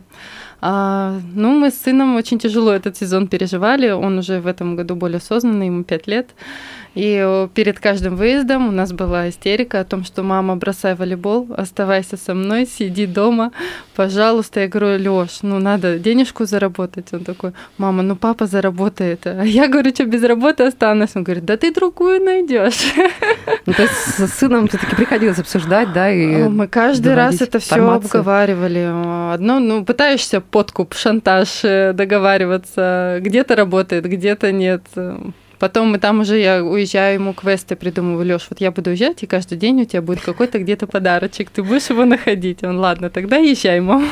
А, 0.61 1.19
ну, 1.33 1.57
мы 1.57 1.71
с 1.71 1.81
сыном 1.81 2.15
очень 2.15 2.39
тяжело 2.39 2.71
этот 2.71 2.97
сезон 2.97 3.27
переживали. 3.27 3.89
Он 3.91 4.17
уже 4.17 4.39
в 4.39 4.47
этом 4.47 4.75
году 4.75 4.95
более 4.95 5.17
осознанный, 5.17 5.67
ему 5.67 5.83
пять 5.83 6.07
лет. 6.07 6.29
И 6.95 7.21
э, 7.23 7.47
перед 7.53 7.79
каждым 7.79 8.15
выездом 8.15 8.67
у 8.67 8.71
нас 8.71 8.91
была 8.91 9.29
истерика 9.29 9.79
о 9.79 9.83
том, 9.83 10.03
что 10.03 10.23
мама, 10.23 10.55
бросай 10.55 10.95
волейбол, 10.95 11.47
оставайся 11.55 12.17
со 12.17 12.33
мной, 12.33 12.65
сиди 12.65 13.05
дома, 13.05 13.51
пожалуйста. 13.95 14.61
Я 14.61 14.67
говорю, 14.67 14.97
Лёш, 14.97 15.39
ну 15.43 15.59
надо 15.59 15.99
денежку 15.99 16.45
заработать. 16.45 17.13
Он 17.13 17.23
такой, 17.23 17.53
мама, 17.77 18.01
ну 18.01 18.15
папа 18.15 18.47
заработает. 18.47 19.27
А 19.27 19.43
я 19.43 19.67
говорю, 19.67 19.91
что 19.91 20.05
без 20.05 20.23
работы 20.23 20.63
останусь? 20.63 21.11
Он 21.15 21.23
говорит, 21.23 21.45
да 21.45 21.57
ты 21.57 21.73
другую 21.73 22.23
найдешь. 22.23 22.93
Ну, 23.65 23.73
то 23.73 23.83
есть 23.83 23.93
с 23.93 24.27
сыном 24.39 24.67
все-таки 24.67 24.95
приходилось 24.95 25.37
обсуждать, 25.37 25.93
да, 25.93 26.09
и 26.09 26.47
Мы 26.47 26.67
каждый 26.67 27.13
раз 27.13 27.39
это 27.41 27.59
все 27.59 27.75
обговаривали. 27.75 29.33
Одно, 29.33 29.59
ну, 29.59 29.85
пытаешься 29.85 30.41
подкуп, 30.51 30.93
шантаж 30.95 31.61
э, 31.63 31.93
договариваться. 31.93 33.19
Где-то 33.21 33.55
работает, 33.55 34.05
где-то 34.05 34.51
нет. 34.51 34.83
Потом 35.59 35.91
мы 35.91 35.99
там 35.99 36.21
уже 36.21 36.39
я 36.39 36.63
уезжаю, 36.63 37.15
ему 37.15 37.33
квесты 37.33 37.75
придумываю. 37.75 38.25
Леш, 38.25 38.47
вот 38.49 38.61
я 38.61 38.71
буду 38.71 38.89
уезжать, 38.91 39.23
и 39.23 39.27
каждый 39.27 39.57
день 39.57 39.81
у 39.81 39.85
тебя 39.85 40.01
будет 40.01 40.21
какой-то 40.21 40.59
где-то 40.59 40.87
подарочек. 40.87 41.49
Ты 41.49 41.63
будешь 41.63 41.89
его 41.89 42.05
находить. 42.05 42.63
Он, 42.63 42.79
ладно, 42.79 43.09
тогда 43.09 43.37
езжай, 43.37 43.79
мам. 43.81 44.07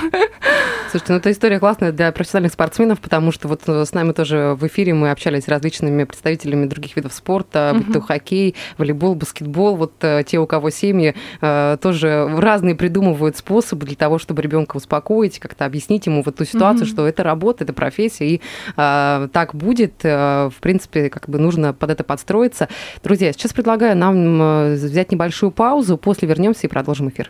Слушайте, 0.92 1.14
ну 1.14 1.20
эта 1.20 1.32
история 1.32 1.60
классная 1.60 1.92
для 1.92 2.12
профессиональных 2.12 2.54
спортсменов, 2.54 3.00
потому 3.02 3.32
что 3.34 3.48
вот 3.50 3.62
э, 3.68 3.84
с 3.86 3.94
нами 3.94 4.14
тоже 4.14 4.56
в 4.58 4.66
эфире 4.68 4.94
мы 4.94 5.12
общались 5.12 5.44
с 5.44 5.48
различными 5.50 6.06
представителями 6.06 6.66
других 6.66 6.96
видов 6.96 7.14
спорта, 7.14 7.74
будь 7.76 7.92
то 7.94 8.00
хоккей, 8.02 8.56
волейбол, 8.78 9.16
баскетбол. 9.16 9.76
Вот 9.76 9.94
э, 10.02 10.24
те, 10.26 10.40
у 10.40 10.48
кого 10.48 10.70
семьи, 10.70 11.14
э, 11.42 11.78
тоже 11.82 12.30
разные 12.38 12.76
придумывают 12.76 13.36
способы 13.38 13.86
для 13.86 13.96
того, 13.98 14.18
чтобы 14.18 14.42
ребенка 14.42 14.78
успокоить, 14.78 15.40
как-то 15.40 15.66
объяснить 15.66 16.06
ему 16.06 16.24
вот 16.24 16.36
ту 16.38 16.46
ситуацию, 16.46 16.86
Мгм. 16.86 16.94
что 16.94 17.08
это 17.08 17.24
работа, 17.24 17.64
это 17.66 17.74
профессия, 17.74 18.28
и 18.36 18.42
э, 18.78 19.28
так 19.34 19.56
будет. 19.56 19.94
Э, 20.04 20.50
в 20.56 20.60
принципе, 20.62 21.10
как 21.10 21.28
бы 21.28 21.37
нужно 21.38 21.74
под 21.74 21.92
это 21.92 22.04
подстроиться. 22.04 22.70
Друзья, 23.04 23.32
сейчас 23.34 23.54
предлагаю 23.54 23.96
нам 23.98 24.42
э, 24.42 24.74
взять 24.76 25.12
небольшую 25.12 25.52
паузу, 25.52 25.98
после 25.98 26.28
вернемся 26.28 26.68
и 26.68 26.70
продолжим 26.70 27.10
эфир. 27.10 27.30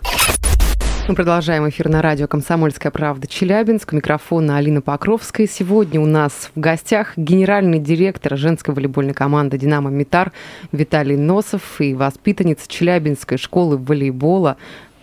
Мы 1.08 1.16
продолжаем 1.16 1.70
эфир 1.70 1.88
на 1.88 2.02
радио 2.02 2.28
«Комсомольская 2.28 2.92
правда» 2.92 3.28
Челябинск. 3.28 3.94
Микрофона 3.94 4.58
Алина 4.58 4.82
Покровская. 4.82 5.48
Сегодня 5.48 6.02
у 6.02 6.06
нас 6.06 6.52
в 6.54 6.60
гостях 6.60 7.14
генеральный 7.16 7.80
директор 7.80 8.36
женской 8.38 8.74
волейбольной 8.74 9.14
команды 9.14 9.58
«Динамо 9.58 9.90
Митар» 9.90 10.34
Виталий 10.74 11.16
Носов 11.16 11.80
и 11.80 11.94
воспитанница 11.94 12.68
Челябинской 12.68 13.38
школы 13.38 13.78
волейбола 13.78 14.58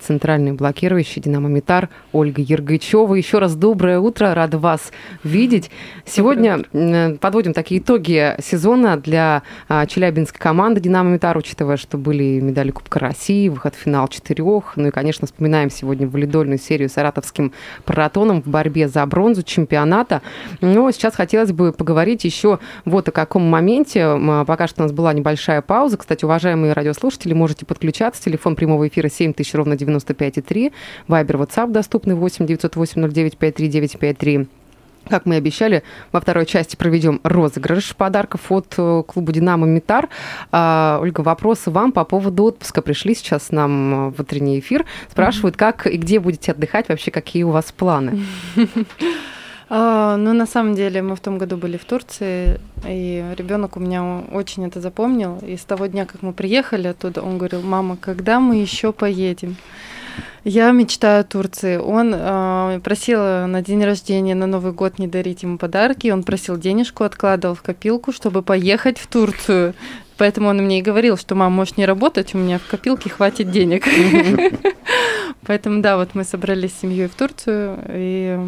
центральный 0.05 0.53
блокирующий 0.53 1.23
«Динамо 1.23 1.49
Митар» 1.49 1.89
Ольга 2.13 2.43
Ергачева. 2.43 3.15
Еще 3.15 3.39
раз 3.39 3.57
доброе 3.57 3.99
утро, 3.99 4.35
рада 4.35 4.59
вас 4.59 4.93
видеть. 5.23 5.71
Сегодня 6.05 6.65
подводим 7.21 7.55
такие 7.55 7.81
итоги 7.81 8.35
сезона 8.43 8.97
для 8.99 9.43
а, 9.69 9.87
челябинской 9.87 10.39
команды 10.39 10.81
«Динамо 10.81 11.11
Митар», 11.11 11.37
учитывая, 11.37 11.77
что 11.77 11.97
были 11.97 12.41
медали 12.41 12.71
Кубка 12.71 12.99
России, 12.99 13.49
выход 13.49 13.75
в 13.75 13.79
финал 13.79 14.09
четырех. 14.09 14.75
Ну 14.77 14.89
и, 14.89 14.91
конечно, 14.91 15.27
вспоминаем 15.27 15.71
сегодня 15.71 16.07
валидольную 16.07 16.59
серию 16.59 16.89
с 16.89 16.93
саратовским 16.93 17.53
протоном 17.85 18.43
в 18.43 18.47
борьбе 18.47 18.89
за 18.89 19.05
бронзу 19.07 19.43
чемпионата. 19.43 20.21
Но 20.61 20.91
сейчас 20.91 21.15
хотелось 21.15 21.53
бы 21.53 21.73
поговорить 21.73 22.25
еще 22.25 22.59
вот 22.85 23.09
о 23.09 23.13
каком 23.13 23.43
моменте. 23.49 24.01
М, 24.01 24.45
Пока 24.45 24.67
что 24.69 24.83
у 24.83 24.85
нас 24.85 24.93
была 24.93 25.13
небольшая 25.13 25.63
пауза. 25.63 25.97
Кстати, 25.97 26.25
уважаемые 26.25 26.73
радиослушатели, 26.75 27.33
можете 27.33 27.65
подключаться. 27.67 28.23
Телефон 28.23 28.57
прямого 28.57 28.87
эфира 28.87 29.09
7000 29.09 29.55
ровно 29.55 29.77
95,3. 29.97 30.73
Вайбер, 31.09 31.37
WhatsApp 31.37 31.71
доступны 31.71 32.15
8 32.15 32.47
908 32.47 33.09
09 33.13 33.37
53 33.39 33.69
953. 33.69 34.49
Как 35.09 35.27
мы 35.27 35.35
и 35.35 35.39
обещали, 35.39 35.83
во 36.13 36.21
второй 36.21 36.47
части 36.47 36.77
проведем 36.77 37.21
розыгрыш 37.25 37.95
подарков 37.95 38.51
от 38.51 38.73
э, 38.79 39.03
клуба 39.07 39.33
«Динамо 39.33 39.67
Митар». 39.67 40.09
А, 40.51 40.99
Ольга, 41.01 41.21
вопросы 41.21 41.71
вам 41.71 41.93
по 41.93 42.05
поводу 42.05 42.45
отпуска. 42.45 42.81
Пришли 42.81 43.15
сейчас 43.15 43.51
нам 43.51 44.13
в 44.13 44.21
утренний 44.21 44.59
эфир. 44.61 44.87
Спрашивают, 45.11 45.57
как 45.57 45.87
и 45.87 45.99
где 45.99 46.21
будете 46.21 46.53
отдыхать, 46.53 46.89
вообще 46.89 47.11
какие 47.11 47.43
у 47.43 47.51
вас 47.51 47.71
планы? 47.71 48.25
А, 49.69 50.17
ну, 50.17 50.33
на 50.33 50.47
самом 50.47 50.75
деле, 50.75 51.03
мы 51.03 51.17
в 51.17 51.21
том 51.21 51.39
году 51.39 51.57
были 51.57 51.77
в 51.77 51.85
Турции, 51.85 52.61
и 52.87 53.25
ребенок 53.37 53.77
у 53.77 53.81
меня 53.81 54.23
очень 54.33 54.67
это 54.67 54.81
запомнил. 54.81 55.39
И 55.39 55.57
с 55.57 55.65
того 55.65 55.87
дня, 55.87 56.05
как 56.07 56.23
мы 56.23 56.33
приехали 56.33 56.89
оттуда, 56.89 57.23
он 57.23 57.39
говорил, 57.39 57.63
мама, 57.63 57.97
когда 57.97 58.41
мы 58.41 58.57
еще 58.57 58.93
поедем? 58.93 59.57
Я 60.45 60.71
мечтаю 60.73 61.23
о 61.23 61.25
Турции. 61.25 61.79
Он 61.79 62.13
э, 62.15 62.81
просил 62.85 63.19
на 63.47 63.63
день 63.63 63.83
рождения, 63.83 64.35
на 64.35 64.47
Новый 64.47 64.73
год 64.73 64.99
не 64.99 65.07
дарить 65.07 65.43
ему 65.43 65.57
подарки. 65.57 66.09
Он 66.09 66.23
просил 66.23 66.59
денежку, 66.59 67.05
откладывал 67.05 67.55
в 67.55 67.63
копилку, 67.63 68.13
чтобы 68.13 68.43
поехать 68.43 68.99
в 68.99 69.07
Турцию. 69.07 69.75
Поэтому 70.19 70.51
он 70.51 70.59
мне 70.59 70.79
и 70.79 70.83
говорил, 70.83 71.17
что 71.17 71.35
мам, 71.35 71.53
можешь 71.53 71.77
не 71.77 71.87
работать, 71.87 72.35
у 72.35 72.39
меня 72.39 72.59
в 72.59 72.67
копилке 72.67 73.11
хватит 73.11 73.51
денег. 73.51 73.85
Поэтому 75.47 75.81
да, 75.81 75.97
вот 75.97 76.15
мы 76.15 76.25
собрались 76.25 76.73
с 76.73 76.81
семьей 76.81 77.09
в 77.09 77.15
Турцию 77.15 77.79
и 77.89 78.39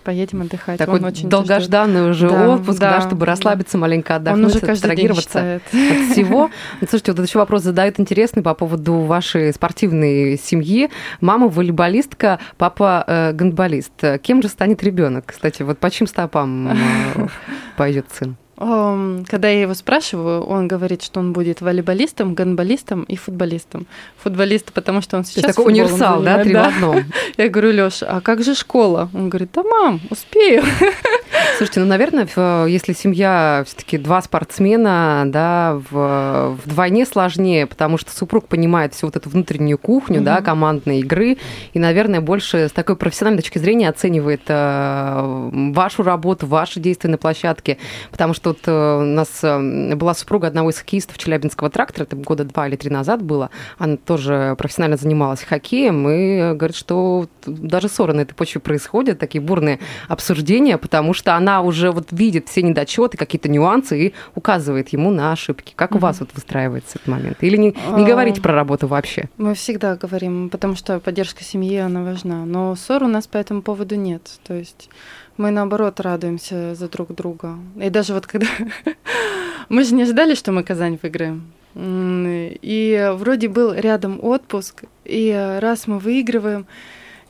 поедем 0.00 0.42
отдыхать. 0.42 0.78
Такой 0.78 0.98
Он 0.98 1.04
очень 1.04 1.28
долгожданный 1.28 2.10
уже 2.10 2.28
Да, 2.28 2.50
отпуск, 2.50 2.78
да, 2.78 2.90
да, 2.92 3.00
чтобы 3.00 3.20
да. 3.20 3.32
расслабиться, 3.32 3.78
маленько 3.78 4.12
Он 4.12 4.16
отдохнуть, 4.16 4.56
уже 4.56 4.60
каждый 4.60 4.96
день 4.96 5.08
абстрагироваться 5.10 5.56
от 5.56 6.12
всего. 6.12 6.50
Ну, 6.80 6.86
Слушайте, 6.88 7.12
вот 7.12 7.26
еще 7.26 7.38
вопрос 7.38 7.62
задают 7.62 8.00
интересный 8.00 8.42
по 8.42 8.54
поводу 8.54 9.00
вашей 9.00 9.52
спортивной 9.52 10.38
семьи. 10.38 10.90
Мама 11.20 11.48
волейболистка, 11.48 12.38
папа 12.56 13.04
э, 13.06 13.32
гандболист. 13.32 13.92
Кем 14.22 14.42
же 14.42 14.48
станет 14.48 14.82
ребенок? 14.82 15.24
Кстати, 15.26 15.62
вот 15.62 15.78
по 15.78 15.90
чьим 15.90 16.06
стопам 16.06 16.68
э, 16.68 17.28
пойдет 17.76 18.06
сын? 18.12 18.36
Когда 18.60 19.48
я 19.48 19.62
его 19.62 19.72
спрашиваю, 19.72 20.42
он 20.42 20.68
говорит, 20.68 21.02
что 21.02 21.18
он 21.20 21.32
будет 21.32 21.62
волейболистом, 21.62 22.34
гандболистом 22.34 23.04
и 23.04 23.16
футболистом. 23.16 23.86
Футболист, 24.22 24.70
потому 24.74 25.00
что 25.00 25.16
он 25.16 25.24
сейчас 25.24 25.44
есть 25.44 25.56
такой 25.56 25.72
универсал, 25.72 26.22
да, 26.22 26.42
три 26.42 26.54
в 26.54 26.58
одном. 26.58 27.04
Я 27.38 27.48
говорю, 27.48 27.70
Лёша, 27.70 28.06
а 28.06 28.20
как 28.20 28.42
же 28.42 28.54
школа? 28.54 29.08
Он 29.14 29.30
говорит, 29.30 29.48
да, 29.54 29.62
мам, 29.62 29.98
успею. 30.10 30.62
Слушайте, 31.56 31.80
ну, 31.80 31.86
наверное, 31.86 32.28
если 32.66 32.92
семья 32.92 33.64
все-таки 33.66 33.96
два 33.96 34.20
спортсмена, 34.20 35.22
да, 35.26 35.80
в- 35.90 36.58
вдвойне 36.66 37.06
сложнее, 37.06 37.66
потому 37.66 37.96
что 37.96 38.12
супруг 38.12 38.46
понимает 38.46 38.92
всю 38.92 39.06
вот 39.06 39.16
эту 39.16 39.30
внутреннюю 39.30 39.78
кухню, 39.78 40.20
да, 40.20 40.42
командной 40.42 41.00
игры, 41.00 41.38
и, 41.72 41.78
наверное, 41.78 42.20
больше 42.20 42.68
с 42.68 42.72
такой 42.72 42.96
профессиональной 42.96 43.40
точки 43.40 43.56
зрения 43.56 43.88
оценивает 43.88 44.42
э, 44.48 45.50
вашу 45.72 46.02
работу, 46.02 46.46
ваши 46.46 46.78
действия 46.78 47.08
на 47.08 47.16
площадке, 47.16 47.78
потому 48.10 48.34
что 48.34 48.49
вот 48.50 48.58
э, 48.66 48.98
у 49.00 49.04
нас 49.04 49.40
э, 49.42 49.94
была 49.94 50.14
супруга 50.14 50.48
одного 50.48 50.70
из 50.70 50.78
хоккеистов 50.78 51.18
Челябинского 51.18 51.70
трактора, 51.70 52.04
это 52.04 52.16
года 52.16 52.44
два 52.44 52.68
или 52.68 52.76
три 52.76 52.90
назад 52.90 53.22
было, 53.22 53.50
она 53.78 53.96
тоже 53.96 54.54
профессионально 54.58 54.96
занималась 54.96 55.42
хоккеем, 55.42 56.08
и 56.08 56.54
говорит, 56.54 56.76
что 56.76 57.26
даже 57.46 57.88
ссоры 57.88 58.12
на 58.12 58.22
этой 58.22 58.34
почве 58.34 58.60
происходят, 58.60 59.18
такие 59.18 59.40
бурные 59.40 59.78
обсуждения, 60.08 60.78
потому 60.78 61.14
что 61.14 61.36
она 61.36 61.62
уже 61.62 61.90
вот 61.90 62.08
видит 62.10 62.48
все 62.48 62.62
недочеты, 62.62 63.16
какие-то 63.16 63.48
нюансы 63.48 64.06
и 64.06 64.14
указывает 64.34 64.88
ему 64.90 65.10
на 65.10 65.32
ошибки. 65.32 65.72
Как 65.76 65.94
у 65.94 65.98
вас 65.98 66.20
вот 66.20 66.30
выстраивается 66.34 66.98
этот 66.98 67.08
момент? 67.08 67.38
Или 67.40 67.56
не, 67.56 67.68
не 67.68 68.04
А. 68.04 68.06
говорите 68.06 68.40
про 68.40 68.54
работу 68.54 68.86
вообще? 68.86 69.28
Мы 69.38 69.54
всегда 69.54 69.96
говорим, 69.96 70.50
потому 70.50 70.76
что 70.76 71.00
поддержка 71.00 71.44
семьи, 71.44 71.76
она 71.76 72.02
важна. 72.02 72.44
Но 72.44 72.74
ссор 72.76 73.04
у 73.04 73.08
нас 73.08 73.26
по 73.26 73.38
этому 73.38 73.62
поводу 73.62 73.96
нет. 73.96 74.22
То 74.44 74.54
есть 74.54 74.90
мы, 75.36 75.50
наоборот, 75.50 76.00
радуемся 76.00 76.74
за 76.74 76.88
друг 76.88 77.14
друга. 77.14 77.56
И 77.80 77.88
даже 77.88 78.12
вот 78.14 78.26
когда... 78.26 78.39
Мы 79.68 79.84
же 79.84 79.94
не 79.94 80.02
ожидали, 80.02 80.34
что 80.34 80.52
мы 80.52 80.62
Казань 80.64 80.98
выиграем. 81.00 81.52
И 81.76 83.10
вроде 83.14 83.48
был 83.48 83.72
рядом 83.72 84.18
отпуск, 84.22 84.84
и 85.04 85.56
раз 85.60 85.86
мы 85.86 86.00
выигрываем, 86.00 86.66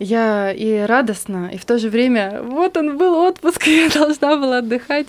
я 0.00 0.50
и 0.50 0.78
радостно, 0.86 1.50
и 1.52 1.58
в 1.58 1.66
то 1.66 1.78
же 1.78 1.90
время, 1.90 2.40
вот 2.42 2.78
он 2.78 2.96
был 2.96 3.14
отпуск, 3.16 3.68
и 3.68 3.76
я 3.84 3.90
должна 3.90 4.36
была 4.36 4.58
отдыхать. 4.58 5.08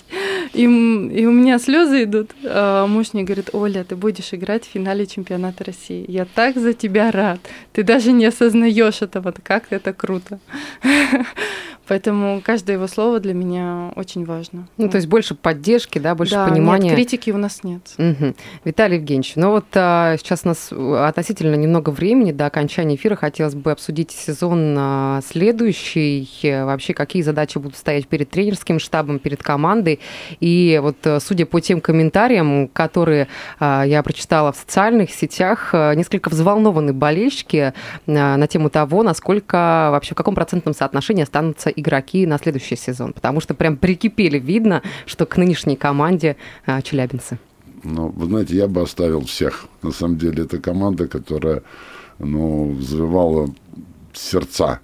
И, 0.54 0.64
и 0.64 1.26
у 1.26 1.32
меня 1.32 1.60
слезы 1.60 2.04
идут. 2.04 2.32
А 2.44 2.86
муж 2.88 3.14
мне 3.14 3.24
говорит, 3.24 3.52
Оля, 3.54 3.86
ты 3.86 3.96
будешь 3.96 4.34
играть 4.34 4.66
в 4.66 4.70
финале 4.70 5.08
чемпионата 5.08 5.64
России. 5.64 6.04
Я 6.10 6.26
так 6.26 6.58
за 6.58 6.74
тебя 6.74 7.10
рад. 7.10 7.40
Ты 7.72 7.84
даже 7.84 8.12
не 8.12 8.26
осознаешь 8.26 9.02
этого, 9.02 9.34
как 9.44 9.72
это 9.72 9.94
круто. 9.94 10.40
Поэтому 11.88 12.42
каждое 12.44 12.74
его 12.74 12.88
слово 12.88 13.20
для 13.20 13.34
меня 13.34 13.92
очень 13.96 14.24
важно. 14.26 14.68
Ну, 14.78 14.90
то 14.90 14.98
есть 14.98 15.08
больше 15.08 15.36
поддержки, 15.36 16.00
да, 16.00 16.16
больше 16.16 16.36
Да, 16.36 16.48
понимания. 16.48 16.90
Нет, 16.90 16.96
критики 16.96 17.32
у 17.32 17.38
нас 17.38 17.64
нет. 17.64 17.82
Мгм. 17.98 18.36
Виталий 18.64 18.98
Евгеньевич, 18.98 19.34
ну 19.36 19.52
вот 19.52 19.66
а, 19.74 20.16
сейчас 20.18 20.42
у 20.44 20.50
нас 20.50 20.70
э, 20.72 21.06
относительно 21.08 21.56
немного 21.56 21.90
времени 21.90 22.32
до 22.32 22.46
окончания 22.46 22.96
эфира. 22.96 23.16
Хотелось 23.16 23.56
бы 23.56 23.72
обсудить 23.72 24.12
сезон 24.12 24.76
а, 24.78 25.22
следующий. 25.26 26.30
Э, 26.44 26.66
Вообще, 26.66 26.94
какие 26.94 27.24
задачи 27.24 27.58
будут 27.58 27.78
стоять 27.78 28.08
перед 28.08 28.30
тренерским 28.30 28.80
штабом, 28.80 29.20
перед 29.20 29.42
командой. 29.42 30.00
И 30.40 30.80
вот 30.82 30.98
э, 31.04 31.20
судя 31.20 31.46
по 31.46 31.60
тем 31.60 31.82
комментариям, 31.82 32.68
которые 32.68 33.28
а, 33.60 33.84
я 33.84 34.04
прочитала 34.04 34.52
в 34.52 34.56
социальных 34.56 35.12
сетях, 35.12 35.74
несколько 35.74 36.30
взволнованы 36.30 36.94
болельщики 36.94 37.74
на 38.06 38.48
тему 38.48 38.70
того, 38.70 39.04
насколько 39.04 39.90
вообще, 39.92 40.14
в 40.14 40.18
каком 40.18 40.36
процентном 40.36 40.74
соотношении 40.74 41.24
останутся 41.24 41.71
игроки 41.76 42.26
на 42.26 42.38
следующий 42.38 42.76
сезон. 42.76 43.14
Потому 43.14 43.42
что 43.42 43.54
прям 43.54 43.78
прикипели, 43.78 44.40
видно, 44.40 44.82
что 45.06 45.26
к 45.26 45.38
нынешней 45.38 45.76
команде 45.76 46.38
а, 46.66 46.82
челябинцы. 46.82 47.40
Ну, 47.84 48.10
вы 48.10 48.26
знаете, 48.26 48.56
я 48.56 48.68
бы 48.68 48.82
оставил 48.82 49.22
всех. 49.26 49.66
На 49.82 49.92
самом 49.92 50.18
деле, 50.18 50.44
это 50.44 50.60
команда, 50.60 51.08
которая, 51.08 51.64
ну, 52.20 52.78
завивала 52.80 53.50
сердца 54.14 54.80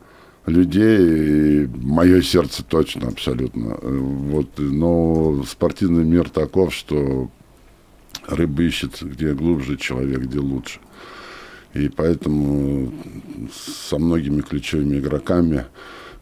людей, 0.45 1.63
и 1.63 1.67
мое 1.67 2.21
сердце 2.21 2.63
точно, 2.63 3.09
абсолютно. 3.09 3.77
Вот, 3.81 4.49
но 4.57 5.43
спортивный 5.43 6.05
мир 6.05 6.29
таков, 6.29 6.73
что 6.73 7.29
рыба 8.27 8.63
ищет 8.63 9.01
где 9.01 9.33
глубже, 9.33 9.77
человек 9.77 10.21
где 10.21 10.39
лучше. 10.39 10.79
И 11.77 11.89
поэтому 11.89 12.91
со 13.53 13.99
многими 13.99 14.41
ключевыми 14.41 14.97
игроками 14.97 15.65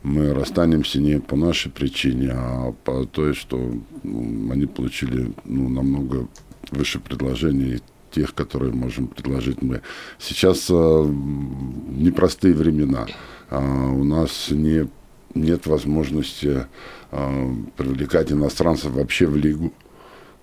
мы 0.03 0.33
расстанемся 0.33 0.99
не 0.99 1.19
по 1.19 1.37
нашей 1.37 1.71
причине, 1.71 2.31
а 2.33 2.73
по 2.83 3.05
той, 3.05 3.33
что 3.33 3.57
они 4.03 4.65
получили 4.65 5.31
ну, 5.45 5.69
намного 5.69 6.27
выше 6.71 6.99
предложений 6.99 7.79
тех, 8.11 8.33
которые 8.35 8.73
можем 8.73 9.07
предложить 9.07 9.61
мы. 9.61 9.81
Сейчас 10.19 10.67
э, 10.69 10.73
непростые 10.73 12.53
времена. 12.53 13.07
А, 13.49 13.59
у 13.91 14.03
нас 14.03 14.49
не, 14.51 14.89
нет 15.35 15.67
возможности 15.67 16.65
э, 17.11 17.53
привлекать 17.77 18.31
иностранцев 18.31 18.91
вообще 18.91 19.25
в 19.25 19.37
лигу. 19.37 19.73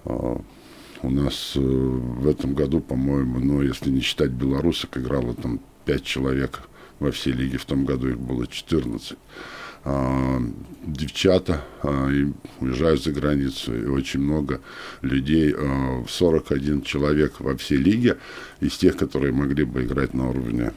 А, 0.07 0.40
у 1.03 1.11
нас 1.11 1.53
э, 1.57 1.61
в 1.61 2.29
этом 2.29 2.55
году, 2.55 2.81
по-моему, 2.81 3.41
ну, 3.41 3.62
если 3.62 3.91
не 3.91 4.01
считать 4.01 4.31
белорусок, 4.31 4.99
играло 4.99 5.35
там 5.35 5.61
5 5.85 6.05
человек 6.05 6.62
во 6.99 7.11
всей 7.11 7.33
лиге. 7.33 7.59
В 7.59 7.65
том 7.65 7.85
году 7.85 8.09
их 8.09 8.19
было 8.19 8.47
14. 8.47 9.19
А, 9.85 10.41
девчата 10.87 11.65
а, 11.83 12.09
и 12.09 12.29
уезжают 12.61 13.03
за 13.03 13.11
границу. 13.11 13.77
И 13.77 13.87
очень 13.87 14.21
много 14.21 14.61
людей, 15.01 15.53
а, 15.57 16.05
41 16.09 16.83
человек 16.83 17.41
во 17.41 17.57
всей 17.57 17.79
лиге, 17.79 18.19
из 18.61 18.77
тех, 18.79 18.97
которые 18.97 19.33
могли 19.33 19.65
бы 19.65 19.83
играть 19.83 20.15
на 20.15 20.31
уровне, 20.31 20.73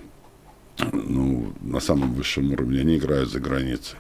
ну, 0.92 1.54
на 1.62 1.80
самом 1.80 2.14
высшем 2.14 2.52
уровне, 2.52 2.82
они 2.82 2.98
играют 2.98 3.30
за 3.30 3.40
границей. 3.40 3.98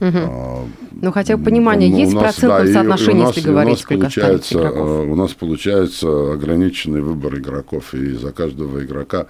А, 0.00 0.64
Ну, 0.92 1.12
хотя 1.12 1.36
бы 1.36 1.44
понимание 1.44 1.90
ну, 1.90 1.98
есть 1.98 2.14
нас, 2.14 2.22
процентном 2.34 2.66
да, 2.66 2.72
соотношении, 2.72 3.22
нас- 3.22 3.36
если 3.36 3.48
говорить, 3.48 3.72
нас 3.72 3.80
сколько 3.80 4.00
получается, 4.02 4.58
игроков? 4.58 4.88
э, 4.88 5.10
У 5.10 5.14
нас 5.14 5.32
получается 5.34 6.32
ограниченный 6.32 7.02
выбор 7.02 7.36
игроков, 7.38 7.94
и 7.94 8.12
за 8.12 8.32
каждого 8.32 8.82
игрока 8.84 9.26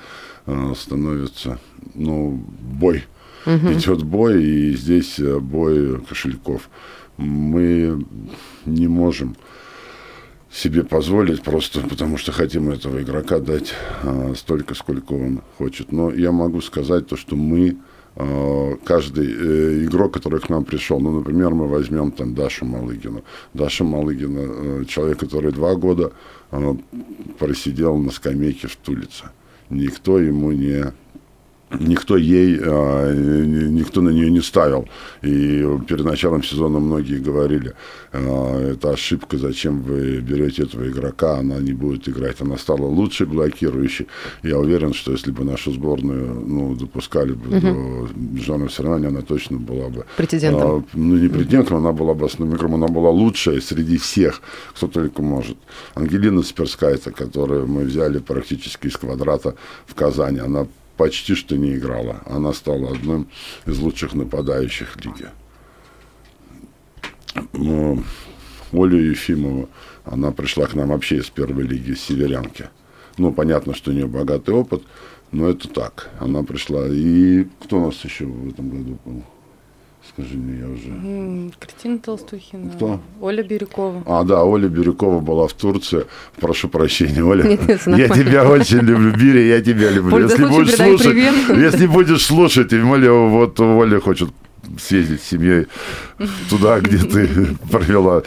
э, 0.46 0.72
становится, 0.76 1.59
ну, 1.94 2.42
бой. 2.61 3.04
Идет 3.46 4.02
бой, 4.04 4.44
и 4.44 4.76
здесь 4.76 5.18
э, 5.18 5.38
бой 5.38 6.00
кошельков. 6.09 6.68
Мы 7.16 8.04
не 8.66 8.87
можем 8.87 9.37
себе 10.52 10.83
позволить 10.85 11.42
просто 11.42 11.80
потому 11.80 12.16
что 12.18 12.33
хотим 12.33 12.70
этого 12.70 13.00
игрока 13.02 13.38
дать 13.38 13.72
а, 14.02 14.33
столько, 14.37 14.74
сколько 14.74 15.12
он 15.12 15.42
хочет. 15.59 15.92
Но 15.92 16.11
я 16.12 16.33
могу 16.33 16.61
сказать 16.61 17.06
то, 17.06 17.16
что 17.16 17.37
мы 17.37 17.76
а, 17.76 17.76
каждый 18.85 19.26
э, 19.26 19.85
игрок, 19.85 20.14
который 20.14 20.40
к 20.40 20.48
нам 20.48 20.64
пришел, 20.64 21.00
ну, 21.00 21.11
например, 21.11 21.50
мы 21.50 21.68
возьмем 21.68 22.11
там 22.11 22.35
Дашу 22.35 22.64
Малыгину. 22.64 23.22
Даша 23.54 23.85
Малыгина, 23.85 24.40
э, 24.40 24.85
человек, 24.88 25.18
который 25.18 25.52
два 25.52 25.74
года 25.74 26.12
э, 26.50 26.74
просидел 27.38 27.96
на 27.96 28.11
скамейке 28.11 28.68
в 28.68 28.76
Тулице. 28.76 29.24
Никто 29.70 30.18
ему 30.18 30.52
не 30.52 30.92
никто 31.78 32.16
ей, 32.16 32.59
а, 32.62 33.12
ни- 33.12 33.68
никто 33.80 34.00
на 34.00 34.11
нее 34.11 34.30
не 34.30 34.40
ставил. 34.40 34.88
И 35.22 35.64
перед 35.87 36.04
началом 36.04 36.42
сезона 36.42 36.78
многие 36.80 37.18
говорили, 37.18 37.74
а, 38.12 38.72
это 38.72 38.90
ошибка, 38.90 39.38
зачем 39.38 39.83
вы 39.83 40.20
берете 40.20 40.64
этого 40.64 40.88
игрока, 40.88 41.38
она 41.38 41.59
не 41.59 41.72
будет 41.72 42.09
играть. 42.09 42.40
Она 42.40 42.56
стала 42.56 42.87
лучшей 42.87 43.26
блокирующей. 43.26 44.06
Я 44.42 44.59
уверен, 44.59 44.92
что 44.94 45.12
если 45.12 45.30
бы 45.30 45.44
нашу 45.44 45.72
сборную 45.72 46.40
ну, 46.46 46.74
допускали 46.74 47.33
бы 47.33 47.61
до 47.61 48.09
международных 48.16 48.72
соревнований, 48.72 49.09
она 49.09 49.22
точно 49.22 49.59
была 49.59 49.88
бы 49.88 50.04
Претендентом. 50.16 50.70
а, 50.70 50.85
ну, 50.94 51.16
не 51.16 51.28
претендентом, 51.28 51.76
она 51.78 51.92
была 51.92 52.14
бы 52.14 52.26
основным 52.26 52.56
игроком, 52.56 52.74
она 52.76 52.88
была 52.88 53.11
лучшая 53.11 53.61
среди 53.61 53.96
всех, 53.98 54.42
кто 54.74 54.88
только 54.88 55.22
может. 55.22 55.56
Ангелина 55.94 56.42
Сперскайта, 56.42 57.11
которую 57.12 57.66
мы 57.66 57.83
взяли 57.85 58.18
практически 58.18 58.88
из 58.88 58.96
квадрата 58.96 59.54
в 59.87 59.94
Казани, 59.94 60.38
она 60.40 60.66
почти 61.00 61.34
что 61.34 61.56
не 61.56 61.76
играла. 61.76 62.20
Она 62.26 62.52
стала 62.52 62.92
одним 62.92 63.26
из 63.64 63.78
лучших 63.78 64.12
нападающих 64.12 65.02
лиги. 65.02 65.28
Ну, 67.54 68.04
Оля 68.70 68.98
Ефимова, 68.98 69.66
она 70.04 70.30
пришла 70.30 70.66
к 70.66 70.74
нам 70.74 70.88
вообще 70.90 71.16
из 71.16 71.30
первой 71.30 71.64
лиги, 71.64 71.94
с 71.94 72.02
Северянки. 72.02 72.68
Ну, 73.16 73.32
понятно, 73.32 73.74
что 73.74 73.92
у 73.92 73.94
нее 73.94 74.06
богатый 74.06 74.54
опыт, 74.54 74.82
но 75.32 75.48
это 75.48 75.68
так. 75.68 76.10
Она 76.20 76.42
пришла. 76.42 76.86
И 76.86 77.46
кто 77.62 77.78
у 77.78 77.86
нас 77.86 78.04
еще 78.04 78.26
в 78.26 78.50
этом 78.50 78.68
году 78.68 78.98
был? 79.06 79.22
Скажи 80.08 80.36
мне, 80.36 80.60
я 80.60 80.66
уже... 80.66 81.52
Кристина 81.60 81.98
Толстухина. 81.98 82.72
Кто? 82.72 83.00
Оля 83.20 83.42
Бирюкова. 83.42 84.02
А, 84.06 84.24
да, 84.24 84.44
Оля 84.44 84.68
Бирюкова 84.68 85.20
была 85.20 85.46
в 85.46 85.52
Турции. 85.52 86.06
Прошу 86.40 86.68
прощения, 86.68 87.22
Оля. 87.22 87.44
Нет, 87.44 87.86
нет, 87.86 87.86
я 87.86 88.08
тебя 88.08 88.48
очень 88.48 88.78
люблю. 88.78 89.12
Бири, 89.12 89.46
я 89.46 89.60
тебя 89.60 89.90
люблю. 89.90 90.18
Если 90.18 90.44
будешь 90.44 90.74
слушать, 90.74 91.14
если 91.48 91.86
будешь 91.86 92.24
слушать, 92.24 92.72
и 92.72 92.80
Оля, 92.80 93.12
вот 93.12 93.60
Оля 93.60 94.00
хочет 94.00 94.30
съездить 94.78 95.22
с 95.22 95.28
семьей 95.28 95.66
туда, 96.48 96.80
где 96.80 96.98
ты 96.98 97.28
провела 97.70 98.22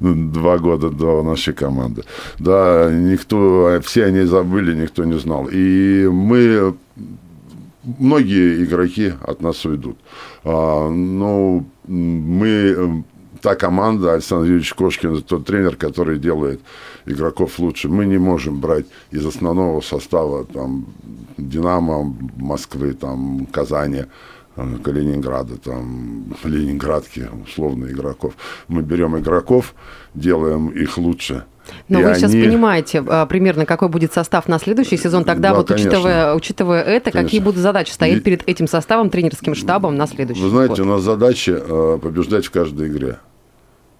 два 0.00 0.58
года 0.58 0.90
до 0.90 1.22
нашей 1.22 1.54
команды. 1.54 2.02
Да, 2.38 2.90
никто, 2.92 3.80
все 3.84 4.04
они 4.04 4.22
забыли, 4.22 4.74
никто 4.74 5.04
не 5.04 5.18
знал. 5.18 5.48
И 5.50 6.08
мы 6.10 6.76
многие 7.98 8.64
игроки 8.64 9.12
от 9.22 9.40
нас 9.40 9.64
уйдут. 9.64 9.96
А, 10.44 10.88
но 10.88 11.64
мы, 11.86 12.48
э, 12.48 13.02
та 13.40 13.54
команда, 13.54 14.14
Александр 14.14 14.46
Юрьевич 14.46 14.74
Кошкин, 14.74 15.22
тот 15.22 15.46
тренер, 15.46 15.76
который 15.76 16.18
делает 16.18 16.60
игроков 17.06 17.58
лучше. 17.58 17.88
Мы 17.88 18.06
не 18.06 18.18
можем 18.18 18.60
брать 18.60 18.86
из 19.10 19.24
основного 19.24 19.80
состава 19.80 20.44
там, 20.44 20.86
Динамо, 21.38 22.14
Москвы, 22.36 22.92
там, 22.94 23.46
Казани, 23.52 24.04
э, 24.56 24.76
Калининграда, 24.82 25.56
там, 25.56 26.34
Ленинградки, 26.44 27.28
условно, 27.44 27.86
игроков. 27.86 28.34
Мы 28.68 28.82
берем 28.82 29.16
игроков, 29.16 29.74
делаем 30.14 30.68
их 30.68 30.98
лучше. 30.98 31.44
Но 31.88 32.00
И 32.00 32.04
вы 32.04 32.14
сейчас 32.14 32.32
они- 32.32 32.44
понимаете 32.44 33.02
а, 33.06 33.26
примерно, 33.26 33.66
какой 33.66 33.88
будет 33.88 34.12
состав 34.12 34.48
на 34.48 34.58
следующий 34.58 34.96
сезон. 34.96 35.24
Тогда 35.24 35.50
Да, 35.50 35.54
вот, 35.56 35.70
учитывая, 35.70 36.02
конечно. 36.02 36.34
учитывая 36.34 36.82
это, 36.82 37.10
какие 37.10 37.22
Конечно. 37.28 37.40
будут 37.44 37.60
задачи 37.60 37.90
стоять 37.90 38.18
И- 38.18 38.20
перед 38.20 38.48
этим 38.48 38.66
составом, 38.68 39.10
тренерским 39.10 39.54
штабом 39.54 39.96
на 39.96 40.06
следующий 40.06 40.42
Вы 40.42 40.48
знаете, 40.50 40.76
год? 40.76 40.80
у 40.80 40.84
нас 40.84 41.02
задача 41.02 41.52
э, 41.66 41.98
побеждать 42.02 42.46
в 42.46 42.50
каждой 42.50 42.88
игре. 42.88 43.18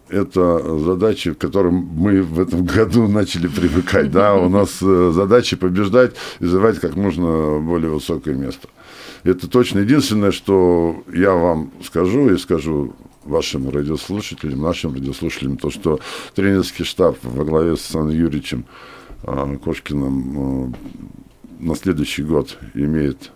Это 0.09 0.79
задачи, 0.79 1.33
к 1.33 1.39
которым 1.39 1.75
мы 1.75 2.23
в 2.23 2.39
этом 2.41 2.65
году 2.77 3.09
начали 3.09 3.49
привыкать. 3.49 4.11
Да? 4.13 4.35
У 4.37 4.49
нас 4.49 4.79
э, 4.81 5.11
задача 5.13 5.57
побеждать 5.57 6.13
и 6.39 6.47
завоевать 6.47 6.79
как 6.81 6.95
можно 6.95 7.59
более 7.59 7.91
высокое 7.91 8.35
место. 8.35 8.69
Это 9.25 9.49
точно 9.49 9.81
единственное, 9.81 10.31
что 10.31 11.03
я 11.13 11.33
вам 11.33 11.73
скажу 11.85 12.31
и 12.31 12.39
скажу 12.39 12.95
вашим 13.27 13.69
радиослушателям, 13.69 14.63
нашим 14.63 14.95
радиослушателям, 14.95 15.57
то, 15.57 15.71
что 15.71 16.01
тренерский 16.35 16.85
штаб 16.85 17.17
во 17.23 17.45
главе 17.45 17.77
с 17.77 17.83
Сан 17.83 18.11
Юрьевичем 18.11 18.65
э, 19.23 19.59
Кошкиным 19.63 20.73
э, 20.73 20.77
на 21.59 21.75
следующий 21.75 22.23
год 22.23 22.59
имеет 22.75 23.31